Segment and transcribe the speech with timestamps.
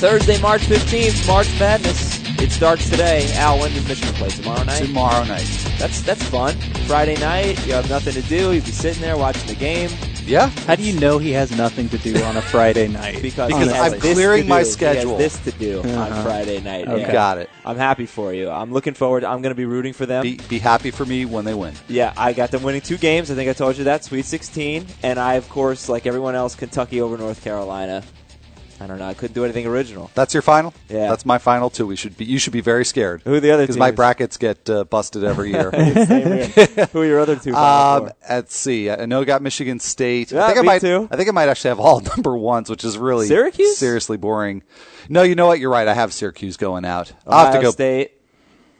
[0.00, 2.18] Thursday, March 15th, March Madness.
[2.40, 3.30] It starts today.
[3.34, 4.30] Al, when does Michigan play?
[4.30, 4.82] Tomorrow night?
[4.86, 5.46] Tomorrow night.
[5.78, 6.56] That's that's fun.
[6.86, 8.52] Friday night, you have nothing to do.
[8.52, 9.90] You'd be sitting there watching the game.
[10.24, 10.48] Yeah.
[10.66, 13.20] How do you know he has nothing to do on a Friday night?
[13.20, 14.64] Because, Because he has I'm this clearing to my do.
[14.64, 15.18] He schedule.
[15.18, 16.22] has this to do on Uh-huh.
[16.22, 16.88] Friday night.
[16.88, 17.00] Okay.
[17.02, 17.12] Yeah.
[17.12, 17.50] Got it.
[17.66, 18.48] I'm happy for you.
[18.48, 19.22] I'm looking forward.
[19.24, 20.22] I'm going to be rooting for them.
[20.22, 21.74] Be, be happy for me when they win.
[21.88, 23.30] Yeah, I got them winning two games.
[23.30, 24.04] I think I told you that.
[24.04, 24.86] Sweet 16.
[25.02, 28.02] And I, of course, like everyone else, Kentucky over North Carolina.
[28.80, 29.06] I don't know.
[29.06, 30.10] I couldn't do anything original.
[30.14, 30.72] That's your final.
[30.88, 31.10] Yeah.
[31.10, 31.86] That's my final too.
[31.86, 32.24] We should be.
[32.24, 33.20] You should be very scared.
[33.24, 35.70] Who are the other Because my brackets get uh, busted every year.
[36.92, 37.54] Who are your other two?
[37.54, 38.90] Um, let's see.
[38.90, 40.32] I know I got Michigan State.
[40.32, 40.80] Yeah, I think I might.
[40.80, 41.08] too.
[41.10, 43.76] I think I might actually have all number ones, which is really Syracuse?
[43.76, 44.62] seriously boring.
[45.10, 45.60] No, you know what?
[45.60, 45.86] You're right.
[45.86, 47.12] I have Syracuse going out.
[47.26, 47.70] I'll Ohio have to go.
[47.72, 48.12] State,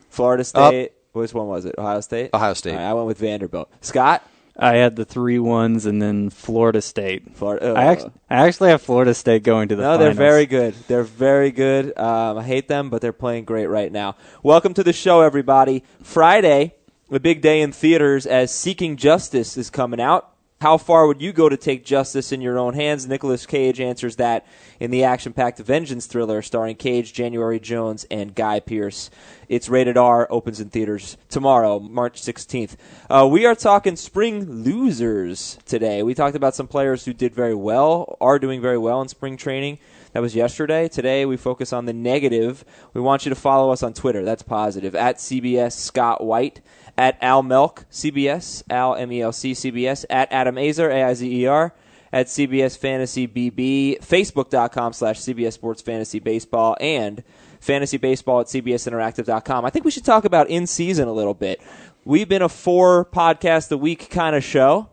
[0.09, 0.93] Florida State.
[1.13, 1.75] Which one was it?
[1.77, 2.31] Ohio State.
[2.33, 2.75] Ohio State.
[2.77, 3.71] Right, I went with Vanderbilt.
[3.81, 4.27] Scott.
[4.63, 7.35] I had the three ones and then Florida State.
[7.35, 7.73] Florida.
[7.75, 10.75] I, actually, I actually have Florida State going to the No, they're very good.
[10.87, 11.99] They're very good.
[11.99, 14.17] Um, I hate them, but they're playing great right now.
[14.43, 15.83] Welcome to the show, everybody.
[16.03, 16.75] Friday,
[17.11, 20.31] a big day in theaters as Seeking Justice is coming out.
[20.61, 23.09] How far would you go to take justice in your own hands?
[23.09, 24.47] Nicolas Cage answers that
[24.79, 29.09] in the action-packed Vengeance thriller starring Cage, January Jones, and Guy Pearce.
[29.49, 30.27] It's rated R.
[30.29, 32.77] Opens in theaters tomorrow, March 16th.
[33.09, 36.03] Uh, we are talking spring losers today.
[36.03, 39.39] We talked about some players who did very well, are doing very well in spring
[39.39, 39.79] training.
[40.13, 40.89] That was yesterday.
[40.89, 42.67] Today we focus on the negative.
[42.93, 44.25] We want you to follow us on Twitter.
[44.25, 44.95] That's positive.
[44.95, 46.61] At CBS Scott White.
[46.97, 48.63] At Al Melk CBS.
[48.71, 50.05] Al M E L C CBS.
[50.11, 51.75] At Adam Aizer A I Z E R.
[52.13, 54.01] At CBS Fantasy BB.
[54.01, 56.77] Facebook.com slash CBS Sports Fantasy Baseball.
[56.81, 57.23] And
[57.61, 59.65] fantasy baseball at CBS cbsinteractive.com.
[59.65, 61.61] I think we should talk about in season a little bit.
[62.05, 64.89] We've been a four podcast a week kind of show.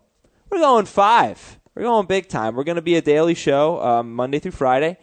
[0.50, 1.60] We're going five.
[1.74, 2.56] We're going big time.
[2.56, 4.98] We're going to be a daily show um, Monday through Friday,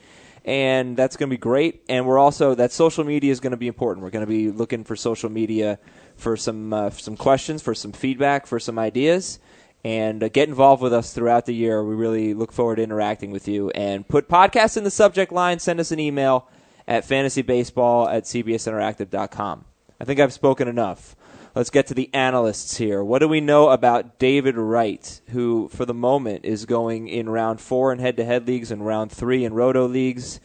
[0.45, 1.85] and that's going to be great.
[1.89, 4.05] And we're also that social media is going to be important.
[4.05, 5.79] We're going to be looking for social media
[6.17, 9.39] for some uh, some questions, for some feedback, for some ideas,
[9.85, 11.85] and uh, get involved with us throughout the year.
[11.85, 13.71] We really look forward to interacting with you.
[13.71, 15.59] And put podcast in the subject line.
[15.59, 16.49] Send us an email
[16.89, 19.65] at fantasybaseball at cbsinteractive.com.
[20.01, 21.17] I think I've spoken enough.
[21.55, 23.05] Let's get to the analysts here.
[23.05, 27.61] What do we know about David Wright, who for the moment is going in round
[27.61, 30.41] four in head to head leagues and round three in roto leagues?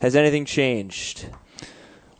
[0.00, 1.28] Has anything changed?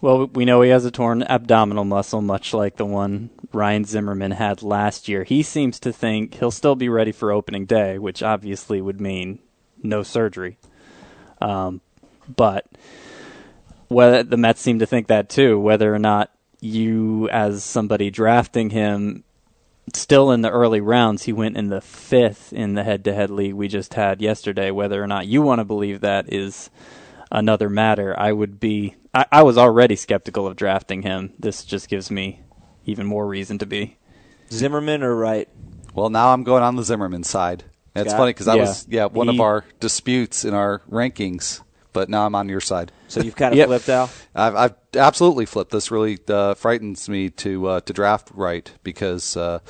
[0.00, 4.32] Well, we know he has a torn abdominal muscle, much like the one Ryan Zimmerman
[4.32, 5.24] had last year.
[5.24, 9.38] He seems to think he'll still be ready for opening day, which obviously would mean
[9.82, 10.58] no surgery.
[11.40, 11.80] Um,
[12.34, 12.66] but
[13.88, 16.30] whether the Mets seem to think that too, whether or not
[16.60, 19.24] you, as somebody drafting him,
[19.94, 23.68] still in the early rounds, he went in the fifth in the head-to-head league we
[23.68, 24.70] just had yesterday.
[24.70, 26.68] Whether or not you want to believe that is
[27.30, 28.18] another matter.
[28.18, 28.94] I would be.
[29.14, 31.32] I, I was already skeptical of drafting him.
[31.38, 32.40] This just gives me
[32.84, 33.96] even more reason to be.
[34.50, 35.48] Zimmerman or Wright?
[35.94, 37.64] Well, now I'm going on the Zimmerman side.
[37.94, 38.18] It's Scott?
[38.18, 38.60] funny because I Yeah.
[38.60, 42.92] was yeah one of our disputes in our rankings, but now I'm on your side.
[43.08, 43.68] So you've kind of Yep.
[43.68, 44.10] flipped out.
[44.34, 45.70] I've, I've absolutely flipped.
[45.70, 49.60] This really uh, frightens me to uh, to draft right because, uh,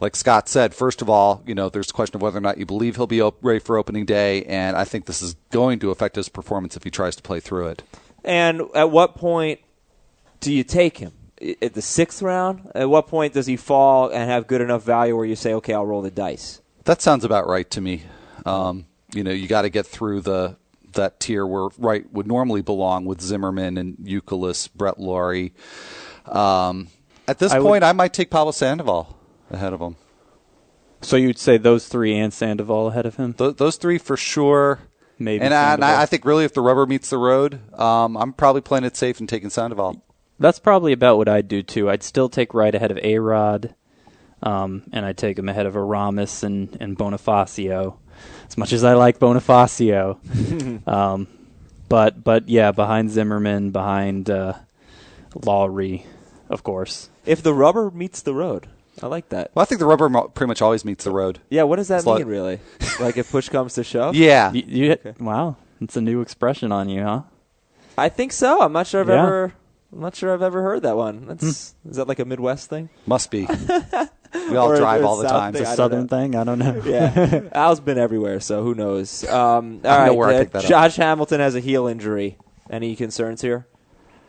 [0.00, 2.58] like Scott said, first of all, you know, there's a question of whether or not
[2.58, 5.78] you believe he'll be op- ready for opening day, and I think this is going
[5.80, 7.82] to affect his performance if he tries to play through it.
[8.24, 9.60] And at what point
[10.40, 11.12] do you take him?
[11.60, 12.70] At the sixth round?
[12.74, 15.74] At what point does he fall and have good enough value where you say, okay,
[15.74, 16.62] I'll roll the dice?
[16.84, 18.02] That sounds about right to me.
[18.46, 20.56] Um, you know, you got to get through the
[20.94, 25.52] that tier where Wright would normally belong with Zimmerman and Youkilis, Brett Lawrie.
[26.26, 26.88] Um,
[27.28, 29.16] at this I would- point, I might take Pablo Sandoval
[29.50, 29.96] ahead of him.
[31.02, 33.34] So you'd say those three and Sandoval ahead of him?
[33.34, 34.80] Th- those three for sure.
[35.18, 38.16] Maybe And, I, and I, I think really, if the rubber meets the road, um,
[38.16, 40.02] I'm probably playing it safe and taking Sandoval.
[40.40, 41.88] That's probably about what I'd do too.
[41.88, 43.74] I'd still take Wright ahead of A Rod,
[44.42, 47.98] um, and I'd take him ahead of Aramis and, and Bonifacio.
[48.48, 50.18] As much as I like Bonifacio,
[50.88, 51.26] um,
[51.88, 54.54] but but yeah, behind Zimmerman, behind uh,
[55.34, 56.04] Lawrie,
[56.48, 57.08] of course.
[57.26, 58.68] If the rubber meets the road.
[59.02, 59.50] I like that.
[59.54, 61.40] Well, I think the rubber mo- pretty much always meets the road.
[61.50, 62.60] Yeah, what does that It's like- mean, really?
[63.00, 64.14] like if push comes to shove?
[64.16, 64.52] Yeah.
[64.52, 67.22] You, you wow, it's a new expression on you, huh?
[67.98, 68.60] I think so.
[68.62, 69.22] I'm not sure I've Yeah.
[69.24, 69.54] ever.
[69.92, 71.26] I'm not sure I've ever heard that one.
[71.26, 72.88] That's is that like a Midwest thing?
[73.06, 73.48] Must be.
[74.34, 75.52] we all Or- drive or all the time.
[75.52, 75.62] thing.
[75.62, 76.34] It's a southern thing.
[76.34, 76.82] I don't know.
[76.84, 79.24] Yeah, Al's been everywhere, so who knows?
[79.24, 80.64] Um, all I right, know where uh, that up.
[80.64, 82.36] Josh Hamilton has a heel injury.
[82.70, 83.66] Any concerns here?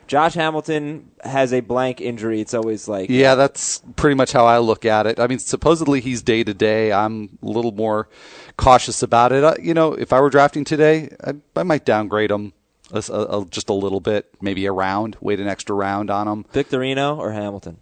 [0.08, 2.40] Josh Hamilton has a blank injury.
[2.40, 5.20] It's always like Yeah, that's pretty much how I look at it.
[5.20, 6.92] I mean, supposedly he's day to day.
[6.94, 8.08] I'm a little more
[8.56, 9.44] cautious about it.
[9.44, 12.54] Uh, you know, if I were drafting today, I, I might downgrade him
[12.92, 16.46] a, a, just a little bit, maybe a round, wait an extra round on him.
[16.54, 17.78] Victorino or Hamilton?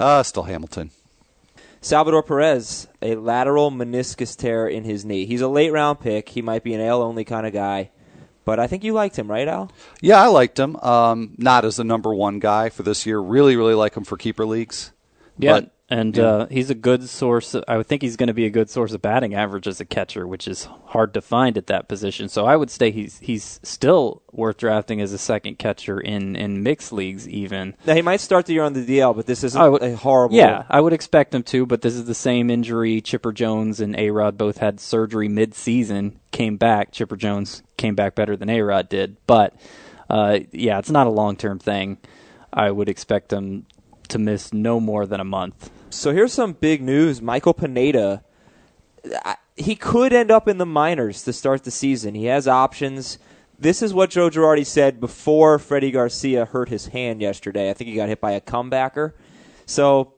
[0.00, 0.90] Uh, still Hamilton.
[1.82, 5.26] Salvador Perez, a lateral meniscus tear in his knee.
[5.26, 6.28] He's a late round pick.
[6.28, 7.90] He might be an AL only kind of guy.
[8.44, 9.70] But I think you liked him, right, Al?
[10.00, 10.76] Yeah, I liked him.
[10.76, 13.18] Um, not as the number one guy for this year.
[13.20, 14.92] Really, really like him for keeper leagues.
[15.38, 16.24] Yeah, But, and yeah.
[16.24, 17.54] uh, he's a good source.
[17.68, 19.84] I would think he's going to be a good source of batting average as a
[19.84, 22.30] catcher, which is hard to find at that position.
[22.30, 26.62] So I would say he's he's still worth drafting as a second catcher in in
[26.62, 27.76] mixed leagues, even.
[27.86, 30.34] Now, he might start the year on the DL, but this isn't would- a horrible.
[30.34, 33.02] Yeah, I would expect him to, but this is the same injury.
[33.02, 36.92] Chipper Jones and A Rod both had surgery mid season, came back.
[36.92, 39.18] Chipper Jones came back better than A Rod did.
[39.26, 39.54] But
[40.08, 41.98] uh, yeah, it's not a long term thing.
[42.50, 43.66] I would expect him
[44.08, 45.70] to miss no more than a month.
[45.92, 47.20] So here's some big news.
[47.20, 48.22] Michael Pineda,
[49.56, 52.14] he could end up in the minors to start the season.
[52.14, 53.18] He has options.
[53.58, 57.70] This is what Joe Girardi said before Freddie Garcia hurt his hand yesterday.
[57.70, 59.12] I think he got hit by a comebacker.
[59.66, 60.14] So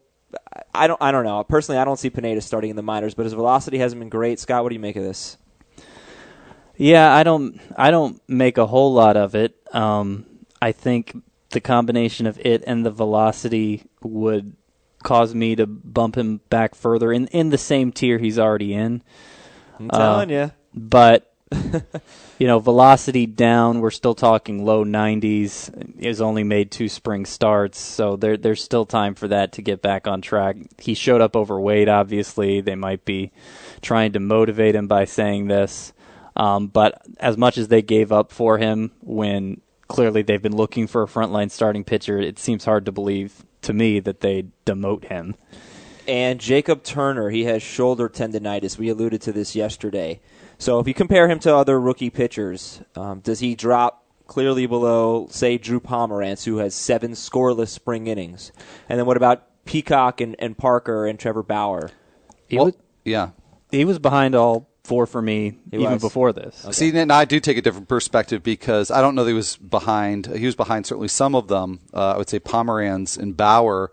[0.72, 1.42] I don't I don't know.
[1.44, 4.38] Personally, I don't see Pineda starting in the minors, but his velocity hasn't been great.
[4.38, 5.36] Scott, what do you make of this?
[6.76, 9.56] Yeah, I don't I don't make a whole lot of it.
[9.72, 10.24] Um,
[10.62, 11.16] I think
[11.50, 14.56] the combination of it and the velocity would
[15.04, 19.02] cause me to bump him back further in in the same tier he's already in.
[19.78, 20.50] I'm Uh, telling you.
[20.74, 21.30] But
[22.38, 26.00] you know, velocity down, we're still talking low 90s.
[26.00, 29.80] He's only made two spring starts, so there there's still time for that to get
[29.82, 30.56] back on track.
[30.78, 32.60] He showed up overweight obviously.
[32.60, 33.30] They might be
[33.82, 35.92] trying to motivate him by saying this.
[36.36, 40.88] Um, but as much as they gave up for him when clearly they've been looking
[40.88, 45.04] for a frontline starting pitcher, it seems hard to believe to me that they demote
[45.04, 45.34] him.
[46.06, 48.78] And Jacob Turner, he has shoulder tendonitis.
[48.78, 50.20] We alluded to this yesterday.
[50.58, 55.26] So if you compare him to other rookie pitchers, um, does he drop clearly below,
[55.30, 58.52] say, Drew Pomeranz, who has seven scoreless spring innings?
[58.88, 61.90] And then what about Peacock and, and Parker and Trevor Bauer?
[62.48, 63.30] He Well, was yeah.
[63.70, 66.02] he was behind all four for me He even was.
[66.02, 66.54] before this.
[66.72, 69.56] See, and I do take a different perspective because I don't know that he was
[69.56, 70.26] behind.
[70.26, 71.80] He was behind certainly some of them.
[71.92, 73.90] Uh, I would say Pomeranz and Bauer.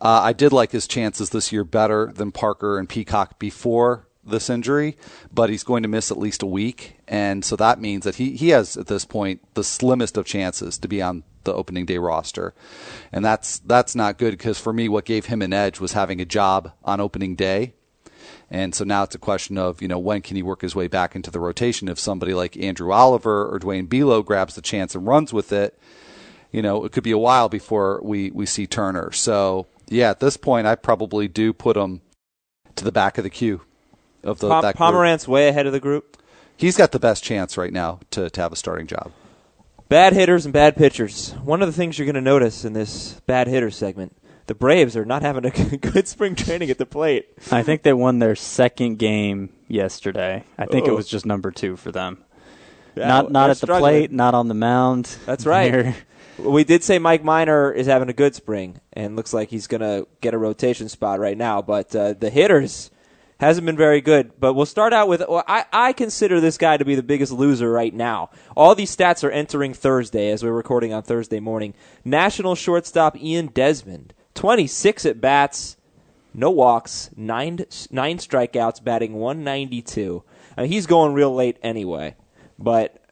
[0.00, 4.48] Uh, I did like his chances this year better than Parker and Peacock before this
[4.48, 4.96] injury,
[5.32, 8.36] but he's going to miss at least a week, and so that means that he
[8.36, 11.96] he has at this point the slimmest of chances to be on the opening day
[11.98, 12.54] roster,
[13.10, 16.20] and that's that's not good because for me, what gave him an edge was having
[16.20, 17.72] a job on opening day.
[18.50, 20.88] And so now it's a question of, you know, when can he work his way
[20.88, 21.88] back into the rotation?
[21.88, 25.78] If somebody like Andrew Oliver or Duane Below grabs the chance and runs with it,
[26.50, 29.12] you know, it could be a while before we, we see Turner.
[29.12, 32.00] So, yeah, at this point, I probably do put him
[32.76, 33.60] to the back of the queue
[34.22, 34.72] of the Pom-.
[34.72, 36.16] Pomeranz way ahead of the group.
[36.56, 39.12] He's got the best chance right now to, to have a starting job.
[39.88, 41.32] Bad hitters and bad pitchers.
[41.44, 44.16] One of the things you're going to notice in this bad hitter segment,
[44.48, 47.28] the Braves are not having a good spring training at the plate.
[47.52, 50.42] I think they won their second game yesterday.
[50.58, 50.96] I think it Oh.
[50.96, 52.18] was just number two for them.
[52.96, 53.80] Yeah, not not at the struggling.
[53.92, 55.16] plate, not on the mound.
[55.24, 55.70] That's right.
[55.70, 55.96] They're-
[56.38, 59.80] We did say Mike Minor is having a good spring and looks like he's going
[59.80, 61.62] to get a rotation spot right now.
[61.62, 62.92] But uh, the hitters
[63.40, 64.30] hasn't been very good.
[64.38, 67.32] But we'll start out with well, I, I consider this guy to be the biggest
[67.32, 68.30] loser right now.
[68.56, 71.74] All these stats are entering Thursday as we're recording on Thursday morning.
[72.04, 75.76] National shortstop Ian Desmond, 26 at bats,
[76.32, 77.56] no walks, nine
[77.90, 80.22] nine strikeouts, batting 192.
[80.56, 82.14] I mean, he's going real late anyway,
[82.56, 83.02] but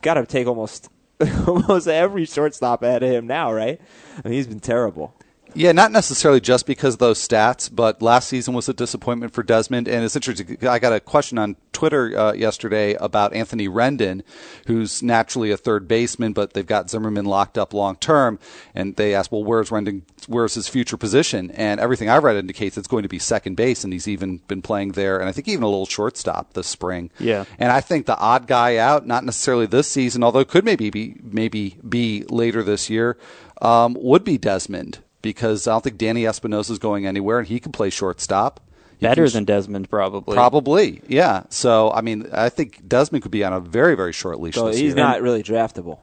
[0.00, 0.88] got to take almost
[1.46, 3.82] almost every shortstop ahead of him now, right?
[4.16, 5.14] I mean, he's been terrible.
[5.54, 9.42] Yeah, not necessarily just because of those stats, but last season was a disappointment for
[9.42, 9.88] Desmond.
[9.88, 10.56] And it's interesting.
[10.66, 14.22] I got a question on Twitter uh, yesterday about Anthony Rendon,
[14.66, 18.38] who's naturally a third baseman, but they've got Zimmerman locked up long term.
[18.74, 20.02] And they asked, well, where's Rendon?
[20.26, 21.50] Where's his future position?
[21.50, 24.62] And everything I've read indicates it's going to be second base, and he's even been
[24.62, 27.10] playing there, and I think even a little shortstop this spring.
[27.18, 27.44] Yeah.
[27.58, 30.90] And I think the odd guy out, not necessarily this season, although it could maybe
[30.90, 33.18] be maybe be later this year,
[33.60, 37.58] um, would be Desmond because I don't think Danny Espinosa is going anywhere, and he
[37.60, 38.60] can play shortstop.
[38.98, 40.34] He better can- than Desmond, probably.
[40.34, 41.44] probably, yeah.
[41.48, 44.66] So I mean, I think Desmond could be on a very very short leash So
[44.68, 45.04] this he's year.
[45.04, 45.98] not really draftable.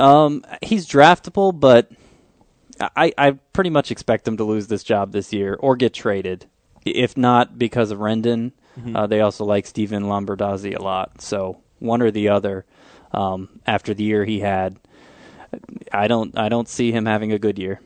[0.00, 1.90] Um, he's draftable, but
[2.96, 6.46] I, I pretty much expect him to lose this job this year or get traded.
[6.84, 8.52] If not because of Rendon,
[8.94, 11.20] uh, they also like Steven Lombardozzi a lot.
[11.20, 12.64] So one or the other.
[13.12, 14.78] Um, after the year he had,
[15.92, 17.80] I don't I don't see him having a good year.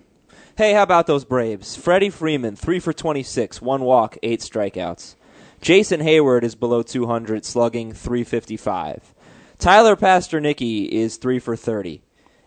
[0.57, 1.77] Hey, how about those Braves?
[1.77, 5.15] Freddie Freeman, three for twenty-six, one walk, eight strikeouts.
[5.61, 9.15] Jason Heyward is below two hundred, slugging three fifty-five.
[9.59, 12.01] Tyler Pastornicky is three for thirty,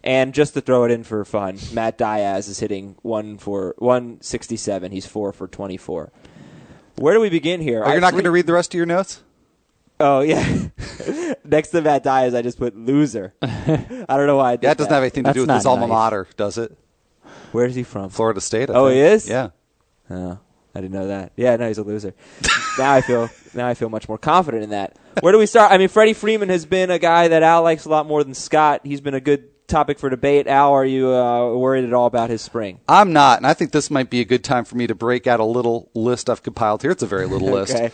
[0.03, 4.19] and just to throw it in for fun, Matt Diaz is hitting one for one
[4.21, 4.91] sixty seven.
[4.91, 6.11] He's four for twenty four.
[6.95, 7.83] Where do we begin here?
[7.83, 9.21] Are you not going to read the rest of your notes?
[9.99, 10.69] Oh yeah.
[11.43, 13.35] Next to Matt Diaz, I just put loser.
[13.43, 14.53] I don't know why.
[14.53, 14.95] I did it doesn't that.
[14.95, 16.75] have anything to That's do with his alma mater, does it?
[17.51, 18.09] Where is he from?
[18.09, 18.69] Florida State.
[18.69, 18.95] I Oh, think.
[18.95, 19.27] he is?
[19.29, 19.49] Yeah.
[20.09, 20.39] Oh,
[20.75, 21.31] I didn't know that.
[21.35, 22.13] Yeah, no, he's a loser.
[22.77, 24.97] now I feel now I feel much more confident in that.
[25.21, 25.71] Where do we start?
[25.71, 28.33] I mean, Freddie Freeman has been a guy that Al likes a lot more than
[28.33, 28.81] Scott.
[28.83, 30.47] He's been a good topic for debate.
[30.47, 32.79] Al, are you uh, worried at all about his spring?
[32.87, 35.27] I'm not, and I think this might be a good time for me to break
[35.27, 36.91] out a little list I've compiled here.
[36.91, 37.75] It's a very little list.
[37.75, 37.91] Okay.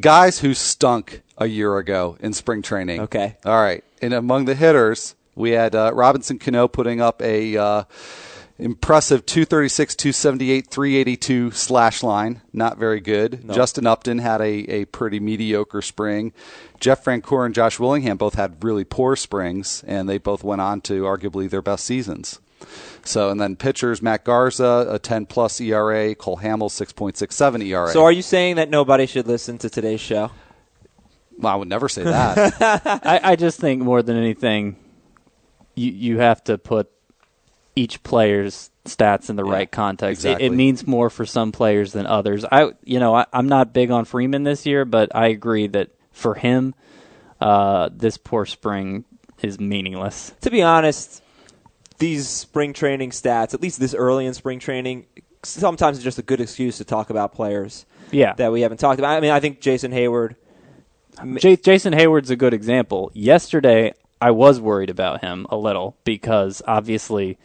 [0.00, 3.00] Guys who stunk a year ago in spring training.
[3.02, 3.36] Okay.
[3.44, 3.84] All right.
[4.02, 7.84] And among the hitters, we had uh, Robinson Cano putting up a uh,
[8.58, 12.42] impressive 236, 278, 382 slash line.
[12.52, 13.44] Not very good.
[13.52, 16.32] Justin Upton had a, a pretty mediocre spring.
[16.80, 20.80] Jeff Francoeur and Josh Willingham both had really poor springs, and they both went on
[20.82, 22.40] to arguably their best seasons.
[23.04, 27.88] So, and then pitchers, Matt Garza, a 10 plus ERA, Cole Hamels, 6.67 ERA.
[27.88, 30.30] So, are you saying that nobody should listen to today's show?
[31.38, 32.54] well, I would never say that.
[33.04, 34.76] I, I just think more than anything,
[35.74, 36.90] you you have to put
[37.76, 40.24] each player's stats in the Yeah, right context.
[40.24, 40.46] It, exactly.
[40.46, 42.44] it means more for some players than others.
[42.50, 45.90] I you know I, I'm not big on Freeman this year, but I agree that
[46.12, 46.74] for him,
[47.40, 49.04] uh, this poor spring
[49.42, 50.32] is meaningless.
[50.42, 51.22] To be honest,
[51.98, 55.06] these spring training stats, at least this early in spring training,
[55.42, 58.98] sometimes it's just a good excuse to talk about players Yeah, that we haven't talked
[59.00, 59.16] about.
[59.16, 60.36] I mean, I think Jason Heyward.
[61.36, 63.10] J- Jason Heyward's a good example.
[63.14, 67.38] Yesterday, I was worried about him a little because obviously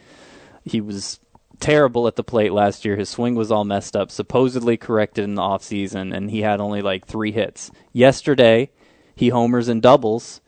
[0.64, 1.20] he was
[1.58, 2.96] terrible at the plate last year.
[2.96, 6.82] His swing was all messed up, supposedly corrected in the offseason, and he had only
[6.82, 7.70] like three hits.
[7.92, 8.70] Yesterday,
[9.14, 10.40] he homers and doubles.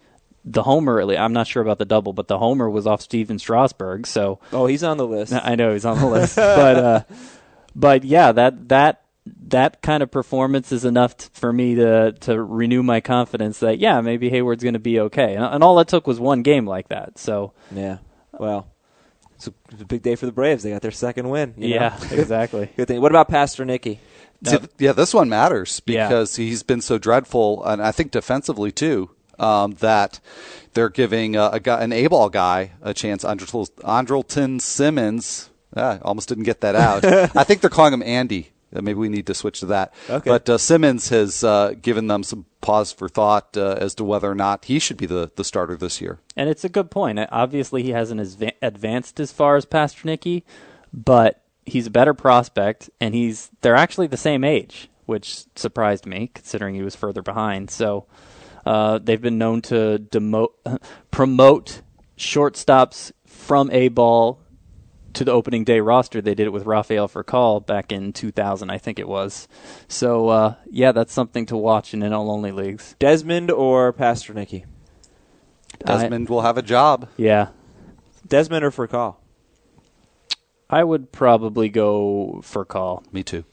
[0.44, 4.06] The homer, I'm not sure about the double, but the homer was off Stephen Strasburg,
[4.06, 5.32] so Oh, he's on the list.
[5.32, 7.02] I know he's on the list, but uh,
[7.76, 12.42] but yeah, that that that kind of performance is enough t- for me to to
[12.42, 15.36] renew my confidence that yeah, maybe Heyward's going to be okay.
[15.36, 17.18] And, and all it took was one game like that.
[17.18, 17.98] So Yeah.
[18.32, 18.66] Well,
[19.46, 20.62] it's a, it's a big day for the Braves.
[20.62, 21.54] They got their second win.
[21.56, 22.06] you yeah, know?
[22.18, 22.70] exactly.
[22.76, 23.00] Good thing.
[23.00, 23.98] What about Pastornicky?
[24.44, 26.08] See, yeah, this one matters Yeah.
[26.08, 29.10] because he's been so dreadful, and I think defensively too.
[29.38, 30.20] Um, that
[30.74, 33.24] they're giving uh, a guy, an A-ball guy a chance.
[33.24, 37.04] Andrel- Andrelton Simmons, ah, almost didn't get that out.
[37.36, 38.51] I think they're calling him Andy.
[38.74, 39.92] Uh, Maybe we need to switch to that.
[40.08, 40.28] Okay.
[40.28, 44.30] But uh, Simmons has uh, given them some pause for thought uh, as to whether
[44.30, 46.20] or not he should be the, the starter this year.
[46.36, 47.18] And it's a good point.
[47.30, 50.44] Obviously, he hasn't adva- advanced as far as Pastornicky,
[50.92, 56.30] but he's a better prospect, and he's they're actually the same age, which surprised me
[56.32, 57.70] considering he was further behind.
[57.70, 58.06] So
[58.64, 60.52] uh, they've been known to demote,
[61.10, 61.82] promote
[62.16, 64.41] shortstops from a ball
[65.14, 66.20] to the opening day roster.
[66.20, 69.48] They did it with Rafael Furcal back in 2000, I think it was.
[69.88, 72.96] So uh, yeah, that's something to watch in NL only leagues.
[72.98, 74.64] Desmond or Pastornicky?
[75.84, 77.08] Desmond will have a job.
[77.16, 77.48] Yeah,
[78.26, 79.16] Desmond or Furcal?
[80.70, 83.04] I would probably go Furcal.
[83.12, 83.44] Me too.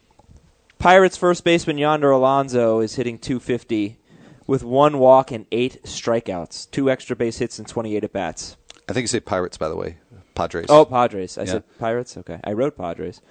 [0.78, 4.00] Pirates first baseman Yonder Alonso is hitting 250
[4.48, 8.56] with one walk and eight strikeouts, two extra base hits and 28 at bats.
[8.88, 9.98] I think you say Pirates, by the way.
[10.40, 10.68] Padres.
[10.70, 11.38] Oh, Padres.
[11.38, 11.48] I Yeah.
[11.52, 12.16] said Pirates.
[12.18, 13.22] Okay, I wrote Padres.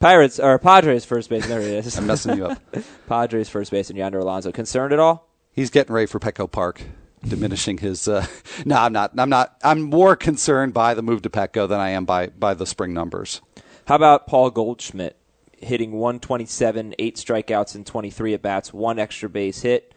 [0.00, 1.46] Pirates or Padres first base.
[1.46, 1.96] There it is.
[1.98, 2.58] I'm messing you up.
[3.08, 4.50] Padres first baseman Yonder Alonso.
[4.50, 5.28] Concerned at all?
[5.52, 6.80] He's getting ready for Petco Park,
[7.26, 8.08] diminishing his.
[8.08, 8.26] Uh,
[8.64, 9.12] no, I'm not.
[9.18, 9.56] I'm not.
[9.62, 12.94] I'm more concerned by the move to Petco than I am by by the spring
[12.94, 13.40] numbers.
[13.86, 15.16] How about Paul Goldschmidt
[15.58, 19.92] hitting 127, eight strikeouts and 23 at bats, one extra base hit?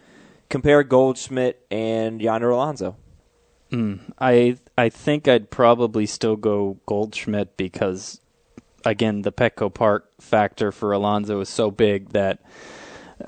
[0.50, 2.98] Compare Goldschmidt and Yonder Alonso.
[3.72, 4.00] Mm.
[4.20, 8.22] I I think I'd probably still go Goldschmidt because
[8.86, 12.40] again the Petco Park factor for Alonso is so big that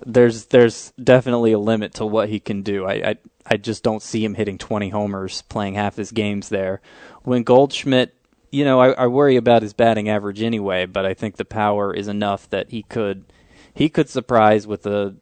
[0.05, 2.85] there's there's definitely a limit to what he can do.
[2.85, 3.15] I I,
[3.45, 6.81] I just don't see him hitting 20 homers playing half his games there.
[7.23, 8.13] When Goldschmidt,
[8.51, 11.93] you know, I, I worry about his batting average anyway, but I think the power
[11.93, 13.25] is enough that he could
[13.73, 15.15] he could surprise with a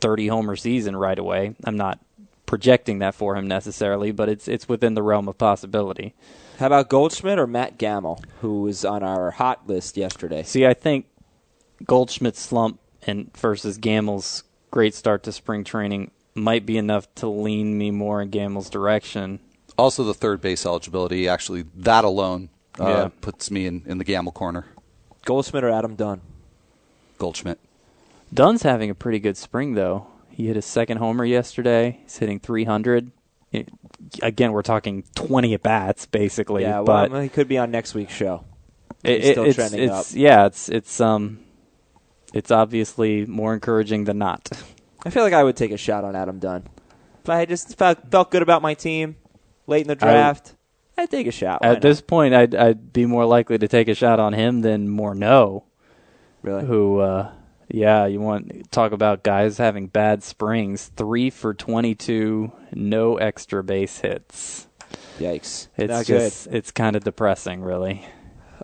[0.00, 1.54] 30 homer season right away.
[1.64, 2.00] I'm not
[2.50, 6.14] projecting that for him necessarily, but it's it's within the realm of possibility.
[6.58, 10.42] How about Goldschmidt or Matt Gamel, who was on our hot list yesterday?
[10.42, 11.06] See, I think
[11.86, 14.42] Goldschmidt's slump and versus Gamel's
[14.72, 19.38] great start to spring training might be enough to lean me more in Gamel's direction.
[19.78, 21.28] Also, the third base eligibility.
[21.28, 22.48] Actually, that alone
[22.80, 23.08] uh, Yeah.
[23.20, 24.66] puts me in, in the Gamel corner.
[25.24, 26.20] Goldschmidt or Adam Dunn?
[27.16, 27.60] Goldschmidt.
[28.34, 30.08] Dunn's having a pretty good spring though.
[30.40, 31.98] He hit his second homer yesterday.
[32.02, 33.12] He's hitting 300.
[33.52, 33.68] It-
[34.22, 36.62] again, we're talking 20 at bats basically.
[36.62, 38.46] Yeah, well, but he could be on next week's show.
[39.04, 40.06] it, still it's, trending it's, up.
[40.12, 41.40] Yeah, it's it's um,
[42.32, 44.48] it's obviously more encouraging than not.
[45.04, 46.66] I feel like I would take a shot on Adam Dunn.
[47.22, 49.16] If I just felt, felt good about my team
[49.66, 50.54] late in the draft,
[50.96, 51.60] I'd take a shot.
[51.60, 51.82] Why At not?
[51.82, 55.64] this point, I'd I'd be more likely to take a shot on him than Morneau,
[56.40, 57.30] really, who, uh,
[57.70, 60.90] yeah, you want talk about guys having bad springs.
[60.96, 64.68] Three for 22, no extra base hits.
[65.18, 68.04] yikes, It's not just it's kind of depressing, really.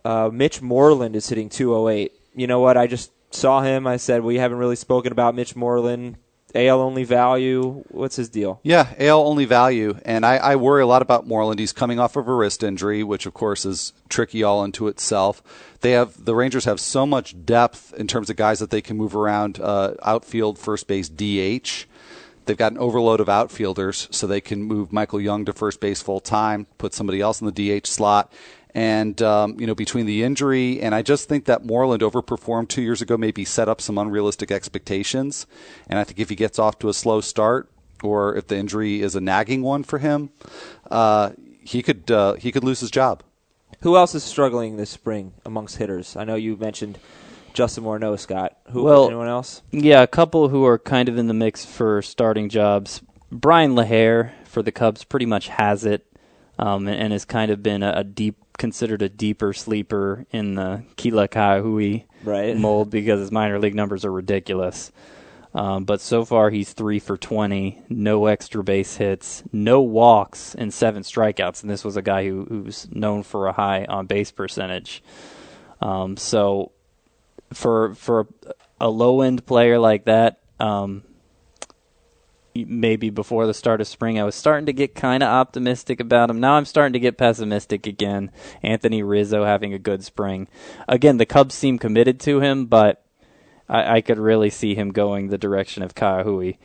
[0.05, 2.13] Uh, Mitch Moreland is hitting 208.
[2.35, 2.77] You know what?
[2.77, 3.87] I just saw him.
[3.87, 6.17] I said we haven't really spoken about Mitch Moreland.
[6.57, 7.85] AL only value.
[7.89, 8.61] What's his deal?
[8.63, 11.61] Yeah, AL only value, and I, I worry a lot about Moreland.
[11.61, 15.43] He's coming off of a wrist injury, which of course is tricky all into itself.
[15.81, 18.97] They have the Rangers have so much depth in terms of guys that they can
[18.97, 21.87] move around uh, outfield, first base, DH.
[22.47, 26.01] They've got an overload of outfielders, so they can move Michael Young to first base
[26.01, 28.33] full time, put somebody else in the DH slot.
[28.77, 32.83] And um, you know, between the injury and I just think that Moreland overperformed two
[32.83, 35.47] years ago, maybe set up some unrealistic expectations.
[35.89, 37.71] And I think if he gets off to a slow start,
[38.03, 40.29] or if the injury is a nagging one for him,
[40.91, 41.31] uh,
[41.63, 43.23] he could uh, he could lose his job.
[43.81, 46.15] Who else is struggling this spring amongst hitters?
[46.15, 46.99] I know you mentioned
[47.55, 48.59] Justin Morneau, Scott.
[48.73, 48.83] Who?
[48.83, 49.63] Well- anyone else?
[49.71, 53.01] Yeah, a couple who are kind of in the mix for starting jobs.
[53.33, 56.07] Brian LaHair for the Cubs pretty much has it,
[56.59, 60.55] um, and, and has kind of been a, a deep, considered a deeper sleeper in
[60.55, 61.29] the Kila
[62.25, 62.57] Right.
[62.57, 64.91] mold because his minor league numbers are ridiculous.
[65.55, 70.73] Um, but so far, he's three for 20, no extra base hits, no walks, and
[70.73, 71.63] seven strikeouts.
[71.63, 75.03] And this was a guy who, who's known for a high on base percentage.
[75.81, 76.73] Um, so
[77.55, 78.27] for for
[78.81, 81.03] a low end player like that, um,
[82.65, 86.31] maybe before the start of spring, I was starting to get kind of optimistic about
[86.31, 86.41] him.
[86.41, 88.31] Now I'm starting to get pessimistic again.
[88.63, 90.49] Anthony Rizzo having a good spring.
[90.89, 93.05] Again, the Cubs seem committed to him, but
[93.69, 96.57] I, I could really see him going the direction of Ka'aihue.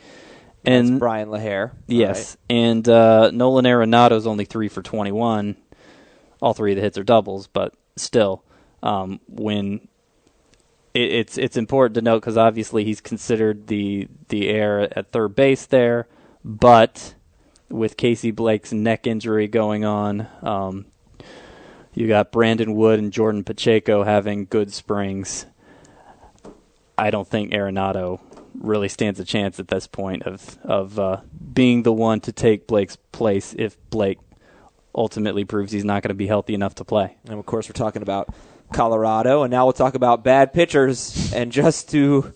[0.64, 1.72] That's And Brian LaHair.
[1.88, 5.56] Yes, and uh, Nolan Arenado's only three for twenty-one.
[6.40, 8.44] All three of the hits are doubles, but still,
[8.82, 9.88] um, when
[10.94, 15.34] it, it's it's important to note because obviously he's considered the the heir at third
[15.34, 16.06] base there,
[16.44, 17.14] but
[17.68, 20.86] with Casey Blake's neck injury going on, um,
[21.94, 25.46] you got Brandon Wood and Jordan Pacheco having good springs.
[26.98, 28.20] I don't think Arenado
[28.54, 31.20] really stands a chance at this point of of uh,
[31.52, 34.18] being the one to take Blake's place if Blake
[34.94, 37.16] ultimately proves he's not going to be healthy enough to play.
[37.24, 38.28] And of course, we're talking about
[38.72, 41.32] Colorado, and now we'll talk about bad pitchers.
[41.32, 42.34] And just to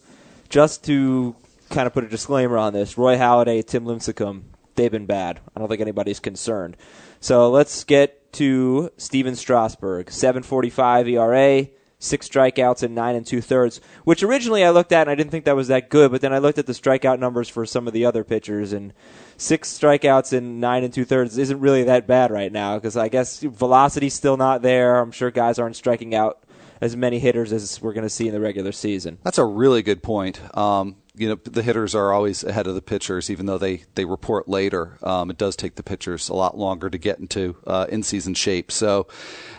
[0.49, 1.35] just to
[1.71, 4.43] kind of put a disclaimer on this, Roy Halladay, Tim Lincecum,
[4.77, 5.41] they've been bad.
[5.55, 6.77] I don't think anybody's concerned.
[7.21, 11.69] So let's get to Stephen Strasburg, 7.45 ERA.
[11.99, 15.31] Six strikeouts and nine and two thirds, which originally I looked at and I didn't
[15.31, 17.87] think that was that good, but then I looked at the strikeout numbers for some
[17.87, 18.93] of the other pitchers, and
[19.39, 23.09] six strikeouts and nine and two thirds isn't really that bad right now because I
[23.09, 24.99] guess velocity's still not there.
[24.99, 26.45] I'm sure guys aren't striking out
[26.81, 29.17] as many hitters as we're going to see in the regular season.
[29.23, 30.41] That's a really good point.
[30.57, 34.05] Um, you know, the hitters are always ahead of the pitchers, even though they, they
[34.05, 34.99] report later.
[35.03, 38.35] Um, it does take the pitchers a lot longer to get into uh, in season
[38.35, 38.71] shape.
[38.71, 39.07] So,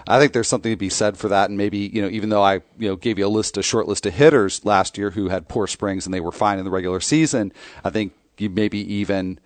[0.07, 1.49] I think there's something to be said for that.
[1.49, 3.87] And maybe you know, even though I you know gave you a list, a short
[3.87, 6.71] list of hitters last year who had poor springs and they were fine in the
[6.71, 7.51] regular season,
[7.83, 9.39] I think you maybe even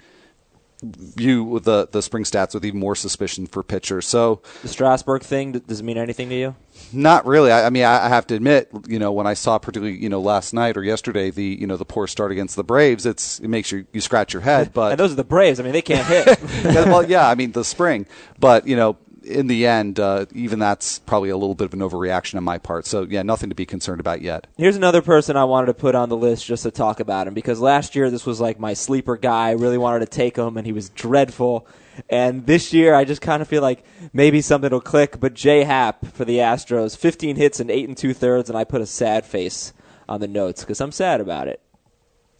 [0.84, 4.08] view the the spring stats with even more suspicion for pitchers.
[4.08, 6.56] So, The Strasburg thing does it mean anything to you?
[6.94, 7.52] not really.
[7.52, 10.10] I, I mean, I, I have to admit, you know, when I saw particularly, you
[10.10, 13.40] know, last night or yesterday, the you know the poor start against the Braves, it's
[13.40, 14.72] it makes you you scratch your head.
[14.82, 15.60] But and those are the Braves.
[15.60, 16.40] I mean, they can't hit.
[16.64, 18.06] Yeah, well, yeah, I mean the spring,
[18.40, 21.80] but you know, in the end, uh, even that's probably a little bit of an
[21.80, 22.86] overreaction on my part.
[22.86, 24.48] So yeah, nothing to be concerned about yet.
[24.58, 27.34] Here's another person I wanted to put on the list just to talk about him
[27.34, 29.50] because last year this was like my sleeper guy.
[29.50, 31.68] I really wanted to take him, and he was dreadful.
[32.10, 35.20] And this year, I just kind of feel like maybe something will click.
[35.20, 38.64] But Jay Happ for the Astros, 15 hits and eight and two thirds, and I
[38.64, 39.74] put a sad face
[40.08, 41.62] on the notes because I'm sad about it.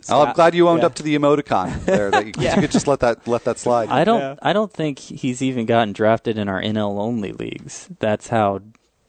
[0.10, 0.88] Oh, I'm glad you owned yeah.
[0.88, 2.10] up to the emoticon there.
[2.12, 3.90] That you, you could just let that let that slide.
[3.90, 4.20] I don't.
[4.20, 4.36] Yeah.
[4.42, 7.88] I don't think he's even gotten drafted in our NL only leagues.
[8.00, 8.62] That's how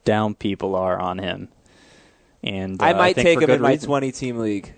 [0.05, 1.47] down people are on him.
[2.43, 3.87] And uh, I might think take him good in my reason.
[3.87, 4.73] 20 team league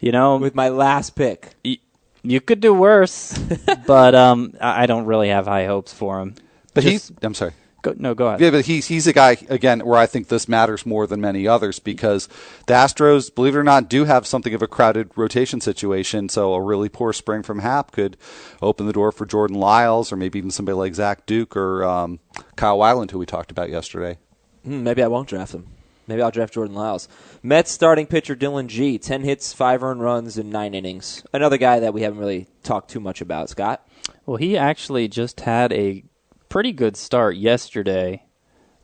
[0.00, 1.50] You know, with my last pick.
[1.64, 1.78] y-
[2.22, 3.36] you could do worse,
[3.86, 6.36] but um, I I don't really have high hopes for him.
[6.72, 7.18] but Just- he's.
[7.22, 7.52] I'm sorry.
[7.84, 8.40] Go, no, go ahead.
[8.40, 11.46] Yeah, but he's he's a guy again where I think this matters more than many
[11.46, 12.30] others because
[12.66, 16.30] the Astros, believe it or not, do have something of a crowded rotation situation.
[16.30, 18.16] So a really poor spring from Happ could
[18.62, 22.20] open the door for Jordan Lyles or maybe even somebody like Zach Duke or um,
[22.56, 24.16] Kyle Weiland, who we talked about yesterday.
[24.64, 25.66] Hmm, maybe I won't draft him.
[26.06, 27.06] Maybe I'll draft Jordan Lyles.
[27.42, 28.96] Mets starting pitcher Dillon Gee.
[28.96, 31.22] Ten hits, five earned runs in nine innings.
[31.34, 33.50] Another guy that we haven't really talked too much about.
[33.50, 33.86] Scott.
[34.24, 36.04] Well, he actually just had a
[36.54, 38.22] pretty good start yesterday.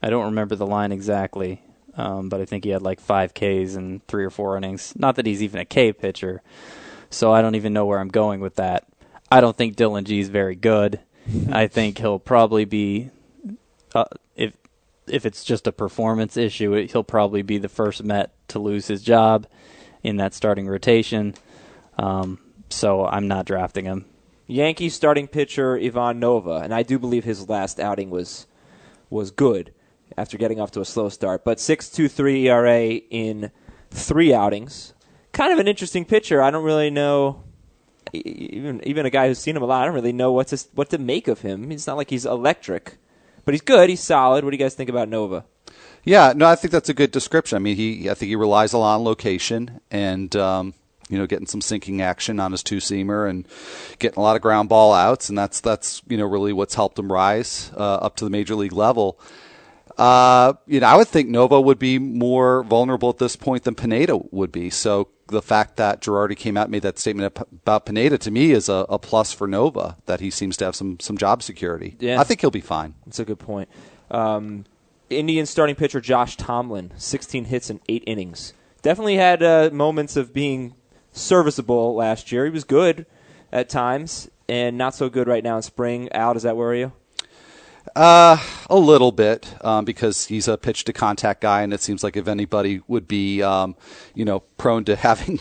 [0.03, 1.63] I don't remember the line exactly,
[1.95, 4.93] um, but I think he had like five Ks in three or four innings.
[4.97, 6.43] Not that he's even a K pitcher,
[7.11, 8.89] so I don't even know where I'm going with that.
[9.31, 10.99] I don't think Dillon Gee is very good.
[11.53, 13.11] I think he'll probably be,
[13.95, 14.53] uh, if
[15.07, 19.01] if it's just a performance issue, he'll probably be the first Met to lose his
[19.01, 19.47] job
[20.03, 21.37] in that starting rotation.
[21.97, 24.07] Um, so I'm not drafting him.
[24.51, 28.47] Yankees starting pitcher Ivan Nova, and I do believe his last outing was
[29.09, 29.73] was good
[30.17, 31.45] after getting off to a slow start.
[31.45, 33.51] But 6.23 ERA in
[33.91, 34.93] three outings.
[35.33, 36.43] Kind of an interesting pitcher.
[36.43, 37.45] I don't really know.
[38.13, 40.59] Even even a guy who's seen him a lot, I don't really know what to
[40.75, 41.71] what to make of him.
[41.71, 42.99] It's not like he's electric,
[43.45, 43.89] but he's good.
[43.89, 44.43] He's solid.
[44.45, 45.45] What do you guys think about Nova?
[46.03, 47.57] Yeah, no, I think that's a good description.
[47.57, 50.75] I mean, he I think he relies a lot on location and um,
[51.11, 53.46] you know, getting some sinking action on his two seamer and
[53.99, 56.99] getting a lot of ground ball outs, and that's that's you know really what's helped
[56.99, 59.20] him rise uh, up to the major league level.
[59.99, 63.75] Uh, you know, I would think Nova would be more vulnerable at this point than
[63.75, 64.70] Pineda would be.
[64.70, 68.53] So the fact that Girardi came out and made that statement about Pineda to me
[68.53, 71.96] is a, a, plus for Nova that he seems to have some some job security.
[71.99, 72.20] Yeah.
[72.20, 72.94] I think he'll be fine.
[73.05, 73.68] That's a good point.
[74.11, 74.64] Um,
[75.11, 78.53] Indian starting pitcher Josh Tomlin, 16 hits in eight innings.
[78.83, 80.75] Definitely had uh, moments of being
[81.12, 82.44] serviceable last year.
[82.44, 83.07] He was good
[83.53, 86.09] at times and not so good right now in spring.
[86.12, 86.92] Al, does that worry you?
[87.96, 88.37] Uh,
[88.68, 92.16] a little bit um, because he's a pitch to contact guy, and it seems like
[92.16, 93.75] if anybody would be, um,
[94.14, 95.40] you know, prone to having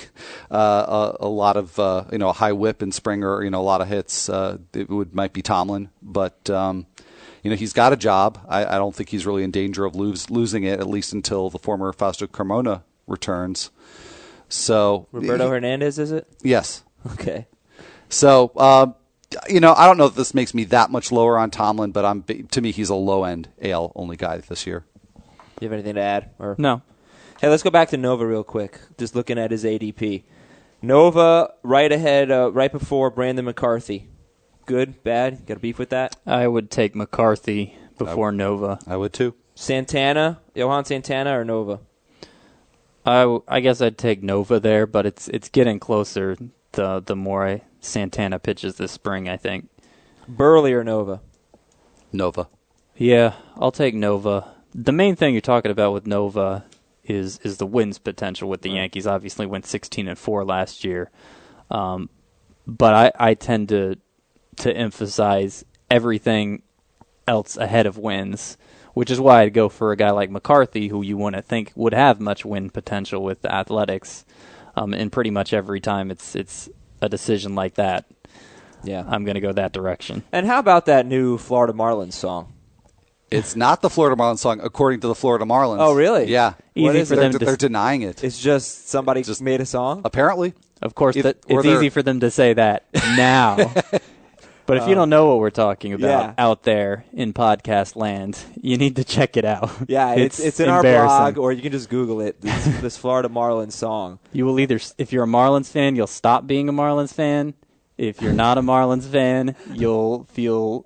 [0.49, 3.49] uh, a, a, lot of, uh, you know, a high WHIP in spring or you
[3.49, 5.89] know a lot of hits, uh, it would might be Tomlin.
[6.01, 6.87] But um,
[7.43, 8.43] you know, he's got a job.
[8.47, 11.49] I, I, don't think he's really in danger of lose, losing it, at least until
[11.49, 13.69] the former Fausto Carmona returns.
[14.49, 16.27] So Roberto he, Hernandez, is it?
[16.41, 16.83] Yes.
[17.13, 17.47] Okay.
[18.09, 18.95] So um,
[19.47, 22.05] you know, I don't know if this makes me that much lower on Tomlin, but
[22.05, 24.85] I'm to me he's a low end AL only guy this year.
[25.59, 26.31] You have anything to add?
[26.39, 26.81] Or no?
[27.41, 28.79] Hey, let's go back to Nova real quick.
[28.97, 30.23] Just looking at his ADP.
[30.81, 34.09] Nova right ahead, uh, right before Brandon McCarthy.
[34.65, 35.45] Good, bad.
[35.45, 36.15] Got a beef with that?
[36.25, 38.79] I would take McCarthy before Nova.
[38.87, 39.35] I would too.
[39.55, 41.81] Santana, Johan Santana, or Nova?
[43.09, 46.37] I, I guess I'd take Nova there, but it's it's getting closer
[46.73, 49.27] the the more I, Santana pitches this spring.
[49.27, 49.69] I think
[50.31, 51.21] Buehrle or Nova.
[52.11, 52.47] Nova.
[52.95, 54.53] Yeah, I'll take Nova.
[54.75, 56.65] The main thing you're talking about with Nova
[57.03, 59.07] is is the wins potential with the Yankees.
[59.07, 61.09] Obviously, went 16 and four last year,
[61.71, 62.09] um,
[62.67, 63.95] but I, I tend to
[64.57, 66.61] to emphasize everything
[67.27, 68.57] else ahead of wins
[68.99, 71.93] which is why I'd go for a guy like McCarthy, who you wouldn't think would
[71.93, 74.25] have much win potential with the Athletics.
[74.75, 76.67] Um, and pretty much every time it's it's
[77.01, 78.11] a decision like that.
[78.83, 80.23] Yeah, I'm going to go that direction.
[80.33, 82.51] And how about that new Florida Marlins song?
[83.31, 85.79] It's not the Florida Marlins song, according to the Florida Marlins.
[85.79, 86.25] Oh, really?
[86.29, 86.55] Yeah.
[86.75, 87.39] Easy for they're, them.
[87.39, 88.21] To they're denying it.
[88.21, 90.01] It's just somebody just made a song.
[90.03, 92.83] Apparently, of course, if, that, it's easy for them to say that
[93.15, 93.73] now.
[94.69, 96.33] But if you don't know what we're talking about yeah.
[96.37, 99.71] out there in podcast land, you need to check it out.
[99.89, 102.39] Yeah, it's it's, in our blog, or you can just Google it.
[102.41, 104.19] This, this Florida Marlins song.
[104.31, 107.55] You will either, if you're a Marlins fan, you'll stop being a Marlins fan.
[107.97, 110.85] If you're not a Marlins fan, you'll feel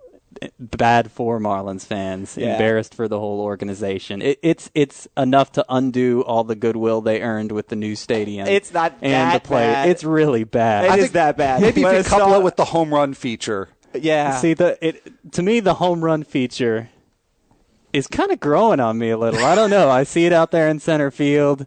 [0.59, 2.53] bad for Marlins fans, yeah.
[2.53, 4.21] embarrassed for the whole organization.
[4.21, 8.47] It, it's it's enough to undo all the goodwill they earned with the new stadium.
[8.47, 9.65] It's not and the play.
[9.67, 9.89] Bad.
[9.89, 10.85] It's really bad.
[10.85, 11.61] It I is that bad.
[11.61, 13.69] Maybe if you couple not- it with the home run feature.
[13.93, 14.37] Yeah.
[14.37, 16.89] See the it to me the home run feature
[17.91, 19.43] is kind of growing on me a little.
[19.43, 19.89] I don't know.
[19.89, 21.65] I see it out there in center field.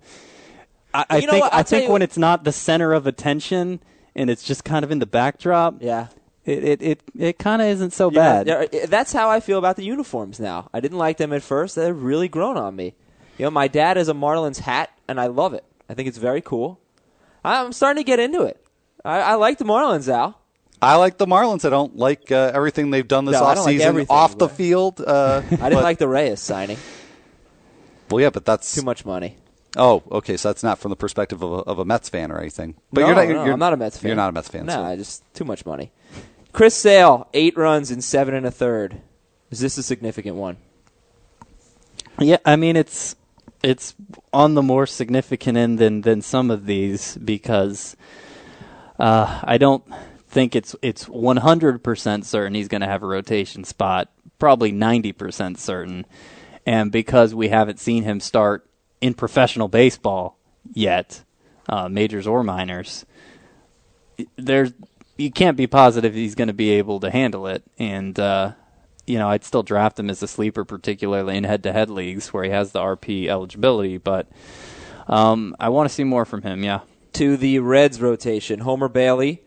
[0.92, 1.32] I, I think?
[1.32, 3.80] I'll I tell think when what- it's not the center of attention
[4.16, 6.08] and it's just kind of in the backdrop, yeah.
[6.46, 8.70] It it it, it kind of isn't so Yeah, bad.
[8.88, 10.70] That's how I feel about the uniforms now.
[10.72, 11.74] I didn't like them at first.
[11.76, 12.94] They've really grown on me.
[13.36, 15.64] You know, my dad has a Marlins hat, and I love it.
[15.90, 16.80] I think it's very cool.
[17.44, 18.64] I'm starting to get into it.
[19.04, 20.40] I, I like the Marlins, Al.
[20.80, 21.64] I like the Marlins.
[21.64, 25.00] I don't like uh, everything they've done this No, I don't like off the field.
[25.00, 26.78] Uh, I didn't like the Reyes signing.
[28.10, 29.36] Well, yeah, but that's Too much money.
[29.76, 30.36] Oh, okay.
[30.36, 32.76] So that's not from the perspective of a, of a Mets fan or anything.
[32.92, 33.28] But no, you're not.
[33.28, 34.08] no, You're, I'm not a Mets fan.
[34.08, 34.66] You're not a Mets fan.
[34.66, 35.92] No, so- I just too much money.
[36.56, 39.02] Chris Sale, eight runs in seven and a third.
[39.50, 40.56] Is this a significant one?
[42.18, 43.14] Yeah, I mean it's
[43.62, 43.94] it's
[44.32, 47.94] on the more significant end than than some of these because
[48.98, 49.84] uh, I don't
[50.28, 54.10] think it's it's 100% certain he's going to have a rotation spot.
[54.38, 56.06] Probably 90% certain,
[56.64, 58.66] and because we haven't seen him start
[59.02, 60.38] in professional baseball
[60.72, 61.22] yet,
[61.68, 63.04] uh, majors or minors,
[64.36, 64.72] there's
[65.16, 67.62] you can't be positive he's going to be able to handle it.
[67.78, 68.52] And uh,
[69.06, 72.50] you know, I'd still draft him as a sleeper, particularly in head-to-head leagues where he
[72.50, 73.98] has the RP eligibility.
[73.98, 74.26] But
[75.06, 76.64] um, I want to see more from him.
[76.64, 76.80] Yeah.
[77.14, 79.42] To the Reds rotation, Homer Bailey,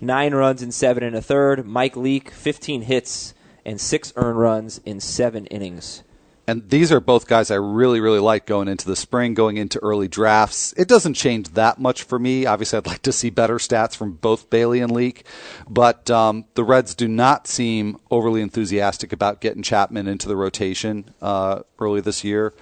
[0.00, 1.66] nine runs in seven and a third.
[1.66, 3.34] Mike Leake, 15 hits
[3.64, 6.02] and six earned runs in seven innings.
[6.46, 9.78] And these are both guys I really, really like going into the spring, going into
[9.78, 10.74] early drafts.
[10.76, 12.44] It doesn't change that much for me.
[12.44, 15.24] Obviously, I'd like to see better stats from both Bailey and Leake,
[15.68, 21.10] but um, the Reds do not seem overly enthusiastic about getting Chapman into the rotation
[21.22, 22.52] uh, early this year.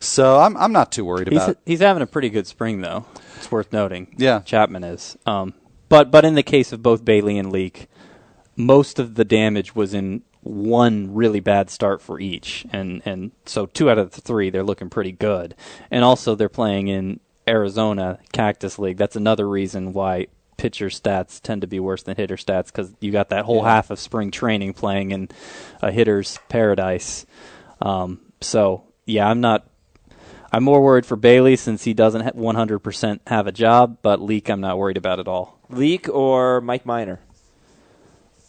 [0.00, 1.58] So I'm, I'm not too worried He's, about it.
[1.64, 3.06] he's having a pretty good spring, though.
[3.38, 4.14] It's worth noting.
[4.18, 4.40] Yeah.
[4.40, 5.16] Chapman is.
[5.24, 5.54] Um,
[5.88, 7.88] but but in the case of both Bailey and Leake,
[8.54, 13.66] most of the damage was in one really bad start for each, and and so
[13.66, 15.54] two out of the three they're looking pretty good,
[15.90, 18.96] and also they're playing in Arizona Cactus League.
[18.96, 23.10] That's another reason why pitcher stats tend to be worse than hitter stats because you
[23.10, 23.74] got that whole Yeah.
[23.74, 25.28] half of spring training playing in
[25.80, 27.24] a hitter's paradise.
[27.80, 29.66] Um, so yeah, I'm not.
[30.52, 34.60] I'm more worried for Bailey since he doesn't 100% have a job, but Leake I'm
[34.60, 35.58] not worried about at all.
[35.70, 37.20] Leake or Mike Minor?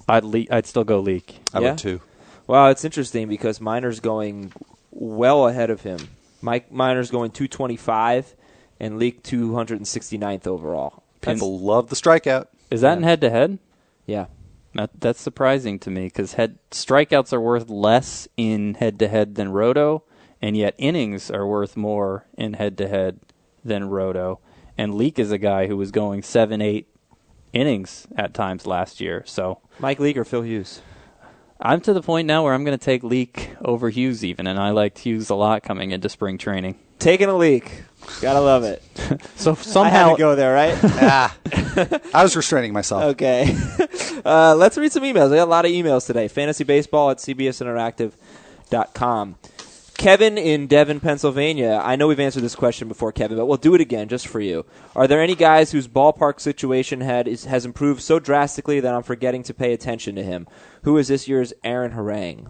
[0.08, 1.40] I'd le- I'd still go Leake.
[1.54, 1.70] I Yeah?
[1.72, 2.02] would too.
[2.48, 4.52] Well, it's interesting because Minor's going
[4.92, 6.00] well ahead of him.
[6.42, 8.36] Mike Minor's going 225
[8.80, 11.04] and Leake 269th overall.
[11.22, 12.48] People love the strikeout.
[12.72, 12.98] Is that Yeah.
[12.98, 13.60] in head to head?
[14.06, 14.26] Yeah.
[14.74, 19.36] That, that's surprising to me because head strikeouts are worth less in head to head
[19.36, 20.04] than roto,
[20.42, 23.20] and yet innings are worth more in head to head
[23.64, 24.40] than roto.
[24.78, 26.88] And Leake is a guy who was going seven, eight
[27.54, 29.24] innings at times last year.
[29.26, 30.82] So Mike Leake or Phil Hughes?
[31.60, 34.58] I'm to the point now where I'm going to take Leake over Hughes even, and
[34.60, 36.80] I liked Hughes a lot coming into spring training.
[36.98, 37.84] Taking a leak.
[38.20, 38.82] Gotta love it.
[39.36, 40.76] So I had somehow to go there, right?
[40.84, 41.36] ah,
[42.14, 43.04] I was restraining myself.
[43.16, 43.56] okay.
[44.24, 45.34] uh, let's read some emails.
[45.34, 46.28] I got a lot of emails today.
[46.28, 49.36] Fantasy baseball at cbsinteractive.com.
[50.02, 51.82] Kevin in Devon, Pennsylvania.
[51.84, 54.40] I know we've answered this question before, Kevin, but we'll do it again just for
[54.40, 54.66] you.
[54.96, 59.04] Are there any guys whose ballpark situation had is, has improved so drastically that I'm
[59.04, 60.48] forgetting to pay attention to him?
[60.84, 62.48] Who is this year's Aaron Harang?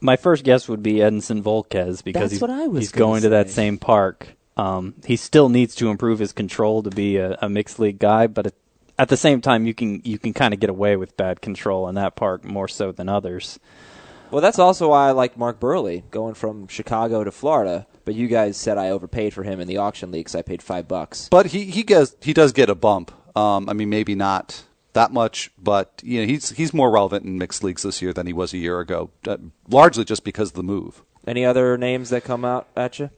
[0.00, 3.20] my first guess would be Edinson Volquez because That's he's, what I was he's gonna
[3.22, 4.28] to that same park.
[4.56, 8.26] Um, he still needs to improve his control to be a, a mixed league guy,
[8.26, 8.54] but at,
[8.98, 11.88] at the same time, you can you can kind of get away with bad control
[11.88, 13.58] in that park more so than others.
[14.30, 17.86] Well, that's also why I like Mark Buehrle going from Chicago to Florida.
[18.04, 20.86] But you guys said I overpaid for him in the auction league, I paid five
[20.86, 21.28] bucks.
[21.28, 23.12] But he he gets he does get a bump.
[23.36, 24.62] Um, I mean, maybe not
[24.92, 28.26] that much, but you know, he's he's more relevant in mixed leagues this year than
[28.26, 29.36] he was a year ago, uh,
[29.68, 31.02] largely just because of the move.
[31.26, 33.10] Any other names that come out at you?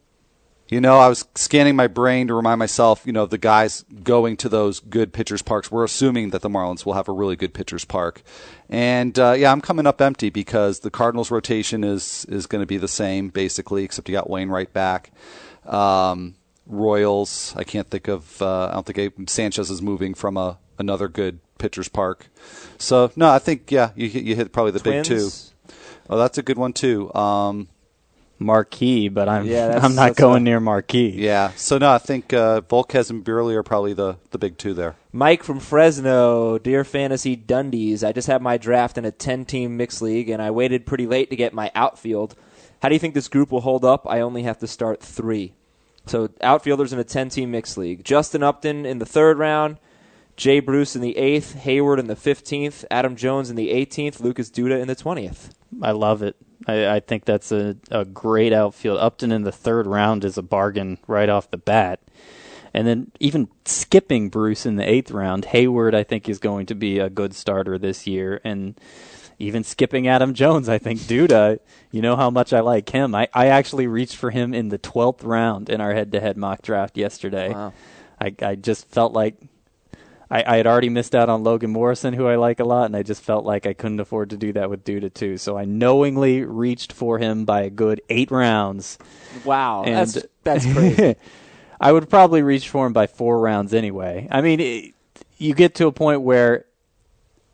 [0.71, 3.85] You know, I was scanning my brain to remind myself, you know, of the guys
[4.03, 5.71] going to those good pitchers parks.
[5.71, 8.23] We're assuming that the Marlins will have a really good pitchers park,
[8.69, 12.67] and uh, yeah, I'm coming up empty because the Cardinals rotation is is going to
[12.67, 15.11] be the same basically, except you got Wainwright back.
[15.65, 16.35] Um,
[16.67, 18.43] Royals, I can't think of.
[18.43, 22.29] Uh, I don't think Abe- Sanchez is moving from a another good pitchers park.
[22.77, 25.17] So no, I think yeah, you hit- you hit probably the big two.
[25.17, 25.55] Twins?
[26.11, 27.13] Oh, that's a good one too.
[27.15, 27.69] Um,
[28.39, 31.11] Marquis, but I'm Yeah, that's- I'm not that's going a- near Marquis.
[31.11, 31.51] Yeah.
[31.57, 34.97] So no, I think uh, Volquez and Buehrle are probably the, the big two there.
[35.13, 38.07] Mike from Fresno, dear fantasy Dundies.
[38.07, 41.07] I just had my draft in a 10 team mixed league, and I waited pretty
[41.07, 42.35] late to get my outfield.
[42.83, 44.07] How do you think this group will hold up?
[44.09, 45.55] I only have to start three.
[46.07, 49.79] So, outfielders in a 10 team mixed league Justin Upton in the third round,
[50.39, 54.51] Jay Bruce in the eighth, Heyward in the 15th, Adam Jones in the 18th, Lucas
[54.51, 55.51] Duda in the 20th.
[55.83, 56.37] I love it.
[56.65, 58.99] I, I think that's a, a great outfield.
[58.99, 62.01] Upton in the third round is a bargain right off the bat.
[62.73, 66.77] And then even skipping Bruce in the eighth round, Heyward I think is going to
[66.77, 68.41] be a good starter this year.
[68.45, 68.81] And
[69.41, 71.59] even skipping Adam Jones, I think Duda,
[71.91, 73.13] you know how much I like him.
[73.13, 76.37] I, I actually reached for him in the twelfth round in our head to head
[76.37, 77.51] mock draft yesterday.
[77.51, 77.73] Wow.
[78.21, 79.37] I I just felt like
[80.31, 82.97] I, I had already missed out on Logan Morrison, who I like a lot, and
[82.97, 85.39] I just felt like I couldn't afford to do that with Duda too.
[85.39, 88.99] So I knowingly reached for him by a good eight rounds.
[89.45, 89.85] Wow.
[89.85, 91.17] And that's, that's crazy.
[91.81, 94.29] I would probably reach for him by four rounds anyway.
[94.31, 94.95] I mean, it,
[95.39, 96.67] you get to a point where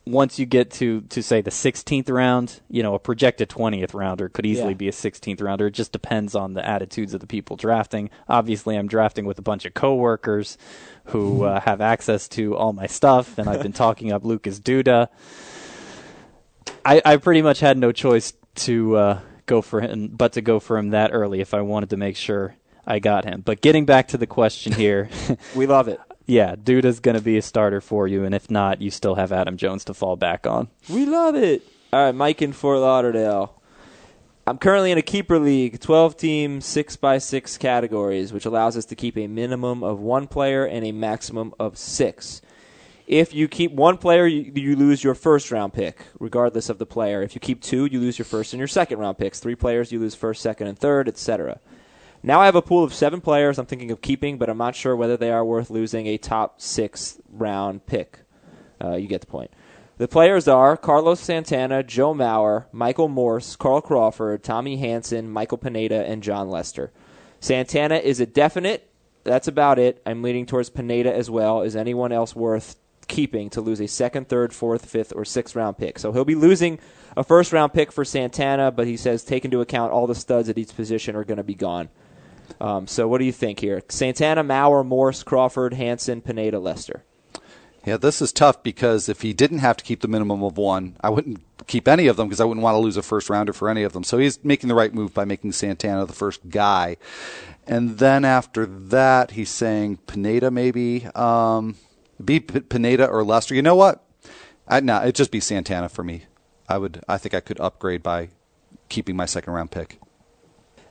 [0.07, 4.29] once you get to, to say the 16th round, you know, a projected 20th rounder
[4.29, 4.75] could easily Yeah.
[4.77, 5.69] be a 16th rounder.
[5.69, 8.11] It just depends on the attitudes of the people drafting.
[8.29, 10.59] Obviously, I'm drafting with a bunch of coworkers
[11.07, 15.09] who uh, have access to all my stuff, and I've been talking up Lucas Duda.
[16.85, 20.61] I, I pretty much had no choice to uh, go for him, but to go
[20.61, 23.41] for him that early if I wanted to make sure I got him.
[23.41, 25.09] But getting back to the question here,
[25.57, 25.99] We love it.
[26.27, 29.33] Yeah, Duda's going to be a starter for you, and if not, you still have
[29.33, 30.69] Adam Jones to fall back on.
[30.89, 31.63] We love it.
[31.93, 33.61] All right, Mike in Fort Lauderdale.
[34.47, 38.85] I'm currently in a keeper league, 12 team, 6 by 6 categories, which allows us
[38.87, 42.43] to keep a minimum of one player and a maximum of six.
[43.07, 46.87] If you keep one player, you, you lose your first round pick, regardless of the
[46.87, 47.23] player.
[47.23, 49.41] If you keep two, you lose your first and your second round picks.
[49.41, 51.61] Three players, you lose first, second, and third, etc.
[52.27, 54.75] Now I have a pool of seven players I'm thinking of keeping, but I'm not
[54.75, 58.21] sure whether they are worth losing a top six round pick.
[58.83, 59.51] Uh, you get the point.
[59.99, 66.07] The players are Carlos Santana, Joe Mauer, Michael Morse, Carl Crawford, Tommy Hanson, Michael Pineda,
[66.07, 66.93] and Jon Lester.
[67.41, 68.91] Santana is a definite.
[69.25, 70.01] That's about it.
[70.07, 71.61] I'm leaning towards Pineda as well.
[71.61, 75.77] Is anyone else worth keeping to lose a second, third, fourth, fifth, or sixth round
[75.77, 75.99] pick?
[75.99, 76.79] So he'll be losing
[77.19, 80.49] a first round pick for Santana, but he says take into account all the studs
[80.49, 81.91] at each position are going to be gone.
[82.61, 83.83] Um, so what do you think here?
[83.89, 87.05] Santana, Mauer, Morse, Crawford, Hanson, Pineda, Lester.
[87.85, 90.97] Yeah, this is tough because if he didn't have to keep the minimum of one,
[91.03, 93.53] I wouldn't keep any of them because I wouldn't want to lose a first rounder
[93.53, 94.05] for any of them.
[94.05, 96.97] So he's making the right move by making Santana the first guy.
[97.67, 101.07] And then after that, he's saying Pineda maybe.
[101.15, 101.77] Um,
[102.25, 103.55] be P- Pineda or Lester.
[103.55, 104.03] You know what?
[104.67, 106.25] I, no, it'd just be Santana for me.
[106.67, 107.03] I would.
[107.07, 108.31] I think I could upgrade by
[108.89, 109.99] keeping my second round pick.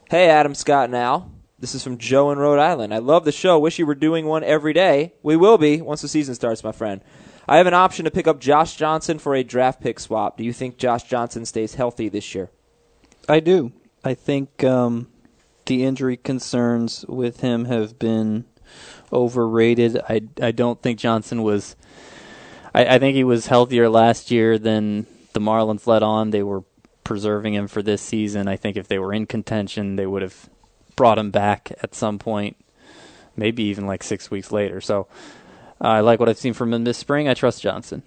[0.09, 1.31] Hey, Adam Scott now.
[1.63, 2.93] This is from Joe in Rhode Island.
[2.93, 3.58] I love the show.
[3.58, 5.13] Wish you were doing one every day.
[5.23, 6.99] We will be once the season starts, my friend.
[7.47, 10.36] I have an option to pick up Josh Johnson for a draft pick swap.
[10.36, 12.49] Do you think Josh Johnson stays healthy this year?
[13.30, 13.71] I do.
[14.04, 15.08] I think um,
[15.65, 18.43] the injury concerns with him have been
[19.13, 20.02] overrated.
[20.10, 21.78] I, I don't think Johnson was.
[22.76, 26.32] I, I think he was healthier last year than the Marlins let on.
[26.32, 26.65] They were
[27.06, 28.49] preserving him for this season.
[28.49, 30.49] I think if they were in contention, they would have
[30.95, 32.58] brought him back at some point,
[33.36, 34.82] maybe even like six weeks later.
[34.82, 35.08] So
[35.82, 37.27] uh, I like what I've seen from him this spring.
[37.27, 38.03] I trust Johnson.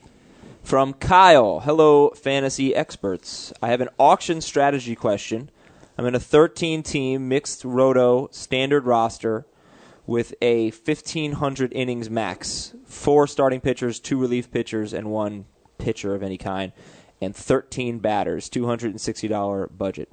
[0.62, 1.60] From Kyle.
[1.60, 3.52] Hello, fantasy experts.
[3.62, 5.50] I have an auction strategy question.
[5.96, 9.46] I'm in a 13 team mixed roto standard roster
[10.06, 12.74] with a 1,500 innings max.
[12.84, 15.46] Four starting pitchers, two relief pitchers, and one
[15.78, 16.72] pitcher of any kind,
[17.20, 20.10] and 13 batters, $260 budget.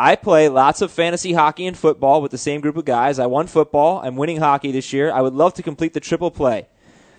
[0.00, 3.18] I play lots of fantasy hockey and football with the same group of guys.
[3.18, 4.00] I won football.
[4.00, 5.10] I'm winning hockey this year.
[5.10, 6.68] I would love to complete the triple play.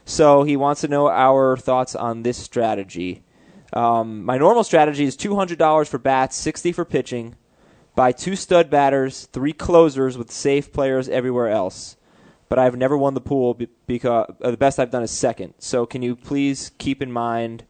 [0.06, 3.22] So he wants to know our thoughts on this strategy.
[3.74, 7.36] Um, my normal strategy is two hundred dollars for bats, sixty for pitching.
[7.98, 11.98] Buy two stud batters, three closers with safe players everywhere else.
[12.48, 15.54] But I've never won the pool be- because uh, the best I've done is second.
[15.60, 17.66] So can you please keep in mind?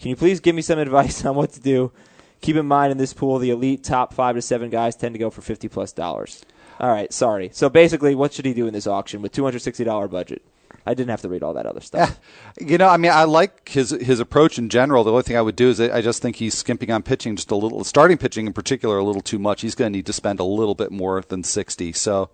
[0.00, 1.92] Can you please give me some advice on what to do?
[2.40, 5.18] Keep in mind in this pool, the elite top five to seven guys tend to
[5.18, 6.44] go for fifty plus dollars.
[6.78, 7.50] All right, sorry.
[7.52, 10.42] So basically, what should he do in this auction with two hundred sixty dollar budget?
[10.86, 12.18] I didn't have to read all that other stuff.
[12.58, 15.04] You know, I mean, I like his his approach in general.
[15.04, 17.36] The only thing I would do is I I just think he's skimping on pitching
[17.36, 19.60] just a little, starting pitching in particular, a little too much.
[19.60, 21.92] He's going to need to spend a little bit more than sixty.
[21.92, 22.30] So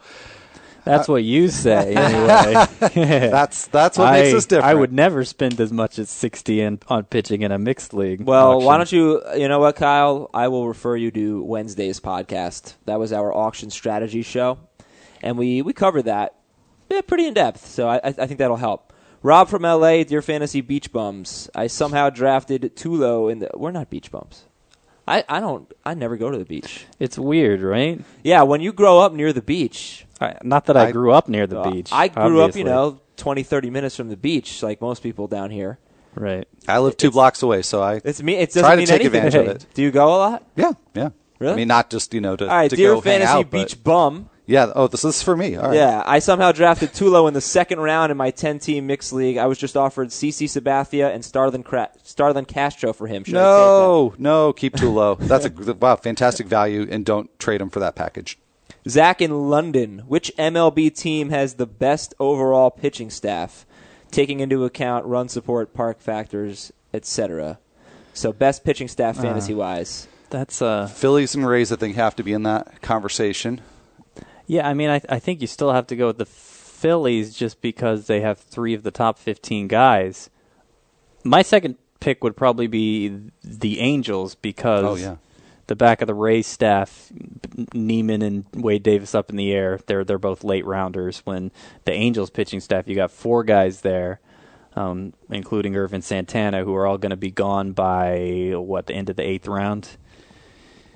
[0.87, 2.67] That's uh, what you say, anyway.
[3.29, 4.71] that's that's what I, makes us different.
[4.71, 8.23] I would never spend as much as sixty in, on pitching in a mixed league.
[8.23, 9.21] Well, why don't you?
[9.37, 10.31] You know what, Kyle?
[10.33, 12.75] I will refer you to Wednesday's podcast.
[12.85, 14.59] That was our auction strategy show,
[15.23, 16.37] and we we covered that
[16.89, 17.67] yeah, pretty in depth.
[17.67, 18.93] So I, I I think that'll help.
[19.23, 21.51] Rob from LA, dear fantasy beach bums.
[21.53, 23.51] I somehow drafted Tulo in the.
[23.55, 24.45] We're not beach bums.
[25.07, 25.71] I, I don't.
[25.85, 26.85] I never go to the beach.
[26.99, 28.03] It's weird, right?
[28.25, 31.29] Yeah, when you grow up near the beach, I, not that I, I- grew up
[31.29, 31.91] near the uh, beach.
[31.93, 32.63] I grew obviously.
[32.63, 35.79] up, you know, 20, 30 minutes from the beach, like most people down here.
[36.17, 36.49] Right.
[36.67, 38.35] I live two blocks away, so I It's me.
[38.37, 39.25] It doesn't Try to mean take anything.
[39.27, 39.67] advantage of it.
[39.75, 40.45] Do you go a lot?
[40.57, 41.11] yeah yeah.
[41.39, 41.53] Really?
[41.53, 43.51] I mean, not just you know to, All right, to dear go hang fantasy out,
[43.51, 44.31] but- beach bum.
[44.47, 44.73] Yeah.
[44.75, 45.57] Oh, this is for me.
[45.57, 45.75] All right.
[45.75, 49.37] Yeah, I somehow drafted Tulo in the second round in my 10 team mixed league.
[49.37, 53.25] I was just offered CC Sabathia and Starlin, Cra- Starlin Castro for him.
[53.25, 55.19] Should I No, no, keep Tulo.
[55.19, 58.39] That's a wow, fantastic value, and don't trade him for that package.
[58.89, 60.01] Zach in London.
[60.07, 63.67] Which MLB team has the best overall pitching staff,
[64.11, 67.59] taking into account run support, park factors, etc.?
[68.15, 70.09] So, best pitching staff fantasy wise.
[70.31, 70.87] That's uh.
[70.87, 73.61] Phillies and Rays, I think, have to be in that conversation.
[74.47, 77.61] Yeah, I mean, I I think you still have to go with the Phillies just
[77.61, 80.31] because they have three of the top fifteen guys.
[81.25, 85.17] My second pick would probably be the Angels because Oh, yeah.
[85.67, 87.11] the back of the Rays staff,
[87.75, 89.81] Niemann and Wade Davis up in the air.
[89.87, 91.21] They're they're both late rounders.
[91.25, 91.51] When
[91.85, 94.21] the Angels pitching staff, you got four guys there,
[94.77, 99.11] um, including Ervin Santana, who are all going to be gone by what the end
[99.11, 99.89] of the eighth round.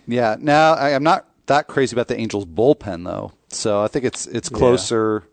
[0.06, 0.36] Yeah.
[0.38, 4.26] Now I, I'm not that crazy about the Angels bullpen though, so I think it's
[4.28, 5.24] it's closer,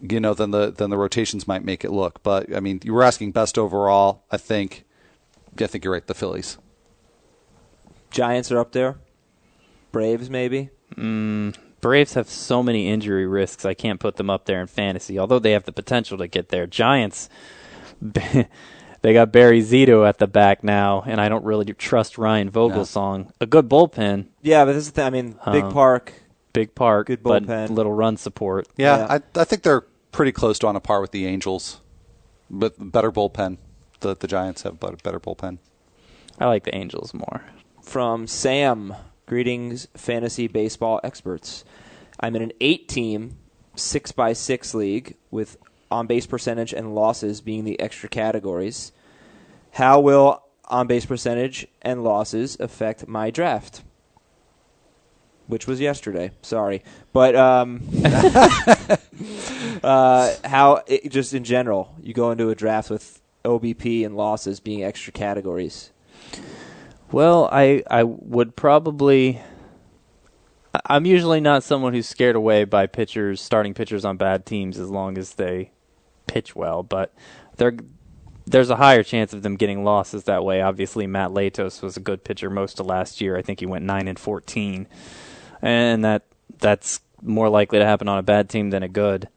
[0.00, 2.22] you know, than the than the rotations might make it look.
[2.22, 4.22] But I mean, you were asking best overall.
[4.30, 4.84] I think,
[5.60, 6.06] I think you're right.
[6.06, 6.56] The Phillies.
[8.10, 8.96] Giants are up there.
[9.90, 10.70] Braves, maybe.
[10.94, 13.64] Mm, Braves have so many injury risks.
[13.64, 16.50] I can't put them up there in fantasy, although they have the potential to get
[16.50, 16.68] there.
[16.68, 17.28] Giants,
[19.04, 23.30] they got Barry Zito at the back now, and I don't really trust Ryan Vogelsong.
[23.38, 25.04] A good bullpen, Yeah, but this is the thing.
[25.06, 26.14] I mean, Big Um, Park.
[26.54, 27.68] big park, Good but bullpen.
[27.70, 28.66] little run support.
[28.76, 29.06] Yeah, Yeah.
[29.36, 31.80] I I think they're pretty close to on a par with the Angels,
[32.50, 33.58] but better bullpen.
[34.00, 35.58] The the Giants have better, better bullpen.
[36.40, 37.42] I like the Angels more.
[37.82, 38.94] from Sam.
[39.26, 41.64] Greetings, fantasy baseball experts.
[42.20, 43.36] I'm in an eight team,
[43.76, 45.56] six by six league with
[45.94, 48.90] on base percentage and losses being the extra categories.
[49.70, 53.82] How will on base percentage and losses affect my draft?
[55.46, 56.32] Which was yesterday.
[56.42, 56.82] Sorry.
[57.12, 57.82] But um,
[59.84, 64.58] uh, how, it, just in general, you go into a draft with OBP and losses
[64.58, 65.92] being extra categories.
[67.12, 69.40] Well, I I would probably.
[70.86, 74.90] I'm usually not someone who's scared away by pitchers starting pitchers on bad teams as
[74.90, 75.70] long as they
[76.26, 77.14] pitch well, but
[77.56, 77.74] there
[78.46, 80.60] there's a higher chance of them getting losses that way.
[80.60, 83.36] Obviously, Matt Latos was a good pitcher most of last year.
[83.36, 84.86] I think he went nine and fourteen,
[85.62, 86.24] and that
[86.58, 89.28] that's more likely to happen on a bad team than a good.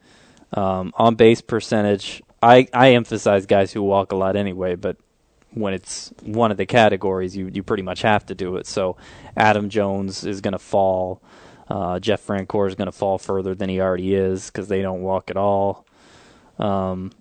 [0.54, 4.98] Um, on base percentage, I I emphasize guys who walk a lot anyway, but
[5.54, 8.68] when it's one of the categories, you you pretty much have to do it.
[8.68, 8.98] So
[9.36, 11.22] Adam Jones is going to fall.
[11.70, 15.02] Uh, Jeff Francoeur is going to fall further than he already is because they don't
[15.02, 15.86] walk at all.
[16.60, 17.12] Um,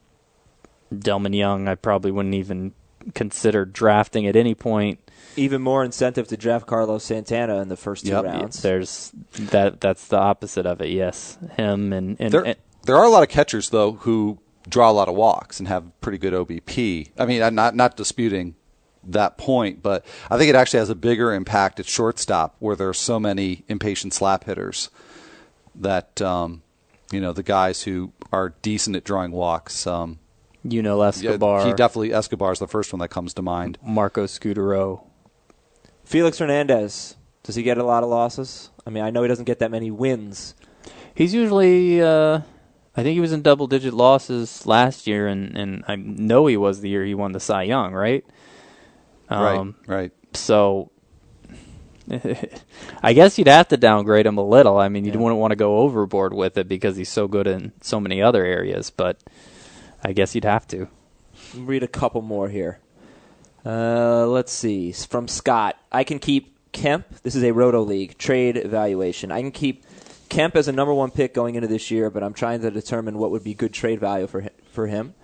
[0.93, 2.73] Delmon Young, I probably wouldn't even
[3.15, 4.99] consider drafting at any point.
[5.37, 8.25] even more incentive to draft Carlos Santana in the first two Yep.
[8.25, 8.63] rounds.
[8.63, 9.81] There's that.
[9.81, 10.89] That's the opposite of it.
[10.91, 14.91] Yes, him and and, There, and there are a lot of catchers though who draw
[14.91, 17.11] a lot of walks and have pretty good OBP.
[17.19, 18.55] I mean, I'm not not disputing
[19.05, 22.89] that point, but I think it actually has a bigger impact at shortstop where there
[22.89, 24.91] are so many impatient slap hitters
[25.77, 26.63] that um,
[27.11, 29.87] you know the guys who are decent at drawing walks.
[29.87, 30.19] Um,
[30.63, 33.79] you know yeah, Escobar, he definitely Escobar is the first one that comes to mind.
[33.83, 35.05] Marco Scutaro.
[36.05, 38.71] Felix Hernandez, does he get a lot of losses?
[38.87, 40.55] I mean, I know he doesn't get that many wins.
[41.15, 42.41] He's usually, uh,
[42.97, 46.57] I think he was in double digit losses last year, and, and I know he
[46.57, 48.25] was the year he won the Cy Young, right?
[49.29, 50.13] Um, right, right.
[50.35, 50.93] So
[53.03, 54.79] I guess you'd have to downgrade him a little.
[54.79, 55.19] I mean, you Yeah.
[55.19, 58.45] wouldn't want to go overboard with it because he's so good in so many other
[58.45, 59.19] areas, but
[60.05, 60.89] I guess you'd have to.
[61.57, 62.79] Read a couple more here.
[63.65, 64.93] Uh, let's see.
[64.93, 67.07] From Scott, I can keep Kemp.
[67.23, 69.33] This is a Roto League trade evaluation.
[69.33, 69.85] I can keep
[70.29, 73.19] Kemp as a number one pick going into this year, but I'm trying to determine
[73.19, 74.51] what would be good trade value for him.
[74.71, 75.15] For him.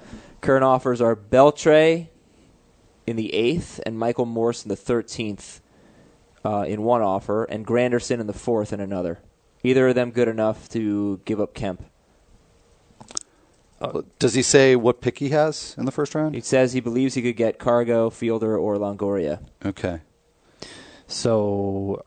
[0.40, 2.08] Current offers are Beltre
[3.06, 5.60] in the eighth and Michael Morse in the thirteenth
[6.44, 9.20] uh, in one offer, and Granderson in the fourth in another.
[9.64, 11.84] Either of them good enough to give up Kemp.
[14.20, 16.34] Does he say what pick he has in the first round?
[16.36, 19.40] He says he believes he could get Cargo, Fielder, or Longoria.
[19.64, 20.00] Okay.
[21.08, 22.04] So,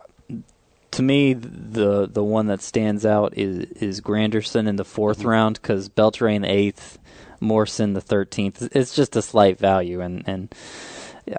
[0.92, 5.28] to me, the the one that stands out is is Granderson in the 4th Mm-hmm.
[5.28, 6.98] round because Beltre in the eighth,
[7.42, 8.70] Morse in the thirteenth.
[8.74, 10.56] It's just a slight value, and and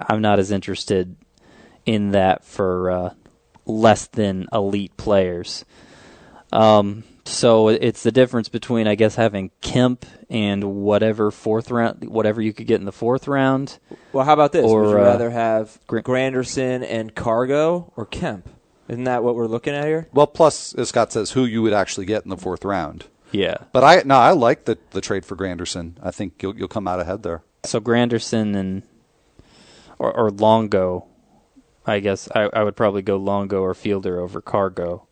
[0.07, 1.15] I'm not as interested
[1.87, 3.13] in that for uh,
[3.65, 5.65] less than elite players.
[6.51, 12.41] Um, so it's the difference between, I guess, having Kemp and whatever fourth round, whatever
[12.41, 13.79] you could get in the fourth round.
[14.13, 14.65] Well, how about this?
[14.65, 18.49] Or, Would you uh, rather have Gran- Granderson and Cargo or Kemp?
[18.87, 20.07] Isn't that what we're looking at here?
[20.13, 23.07] Well, plus as Scott says, who you would actually get in the fourth round.
[23.33, 23.57] Yeah.
[23.73, 25.95] But I no, I like the the trade for Granderson.
[26.01, 27.43] I think you'll you'll come out ahead there.
[27.65, 28.83] So Granderson and
[29.99, 31.07] or, or Longo,
[31.87, 35.07] I guess I, I would probably go Longo or Fielder over Cargo.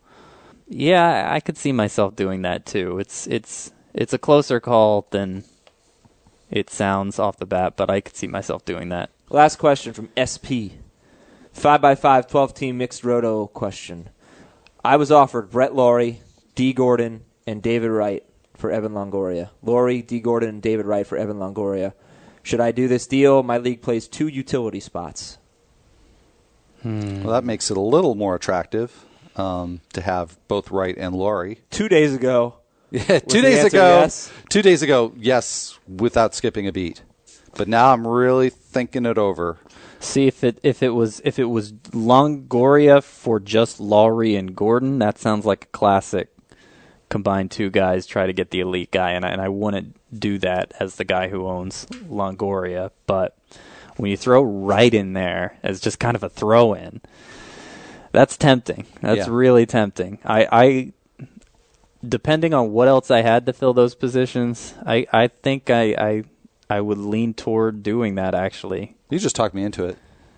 [0.68, 3.00] Yeah, I could see myself doing that too.
[3.00, 5.46] It's it's it's a closer call than
[6.52, 9.10] it sounds off the bat, but I could see myself doing that.
[9.30, 10.78] Last question from SP.
[11.56, 14.10] 5x5, 12 team mixed roto question.
[14.84, 16.22] I was offered Brett Lawrie,
[16.54, 16.74] D.
[16.74, 18.24] Gordon, and David Wright
[18.56, 19.50] for Evan Longoria.
[19.62, 20.20] Laurie, D.
[20.20, 21.94] Gordon, and David Wright for Evan Longoria.
[22.44, 23.42] Should I do this deal?
[23.42, 25.38] My league plays two utility spots.
[26.86, 28.94] Well, that makes it a little more attractive
[29.36, 31.60] um, to have both Wright and Lawrie.
[31.72, 32.56] Two days ago,
[32.92, 34.00] Yeah, two days answer ago.
[34.02, 34.32] yes?
[34.50, 37.02] Two days ago, yes, without skipping a beat.
[37.58, 39.58] But now I'm really thinking it over.
[40.00, 45.00] See if it if it was if it was Longoria for just Lawrie and Gordon,
[45.00, 46.30] that sounds like a classic.
[47.10, 50.38] Combine two guys, try to get the elite guy, and I, and I wouldn't do
[50.40, 52.92] that as the guy who owns Longoria.
[53.08, 53.38] But
[53.98, 57.02] when you throw Wright in there as just kind of a throw in,
[58.12, 58.86] that's tempting.
[59.02, 59.34] That's Yeah.
[59.34, 60.20] really tempting.
[60.26, 60.92] I, I
[62.08, 66.24] depending on what else I had to fill those positions, I, I think I, I
[66.70, 68.96] I would lean toward doing that actually.
[69.10, 69.98] You just talked me into it.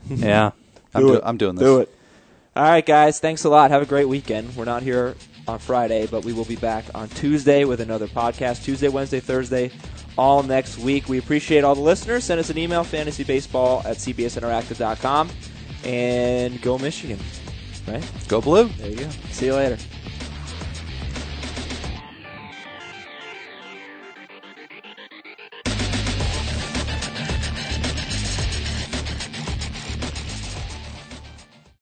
[0.09, 0.51] Yeah.
[0.93, 1.21] I'm, Do do- it.
[1.25, 1.63] I'm doing this.
[1.63, 1.93] Do it.
[2.55, 3.19] All right, guys.
[3.19, 3.69] Thanks a lot.
[3.71, 4.55] Have a great weekend.
[4.55, 5.15] We're not here
[5.47, 8.63] on Friday, but we will be back on Tuesday with another podcast.
[8.63, 9.69] Tuesday, Wednesday, Thursday,
[10.17, 11.07] all next week.
[11.07, 12.23] We appreciate all the listeners.
[12.23, 15.29] Send us an email, fantasybaseball at cbsinteractive.com.
[15.83, 17.19] And go Michigan.
[17.87, 18.03] Right?
[18.27, 18.67] Go blue.
[18.69, 19.09] There you go.
[19.31, 19.77] See you later.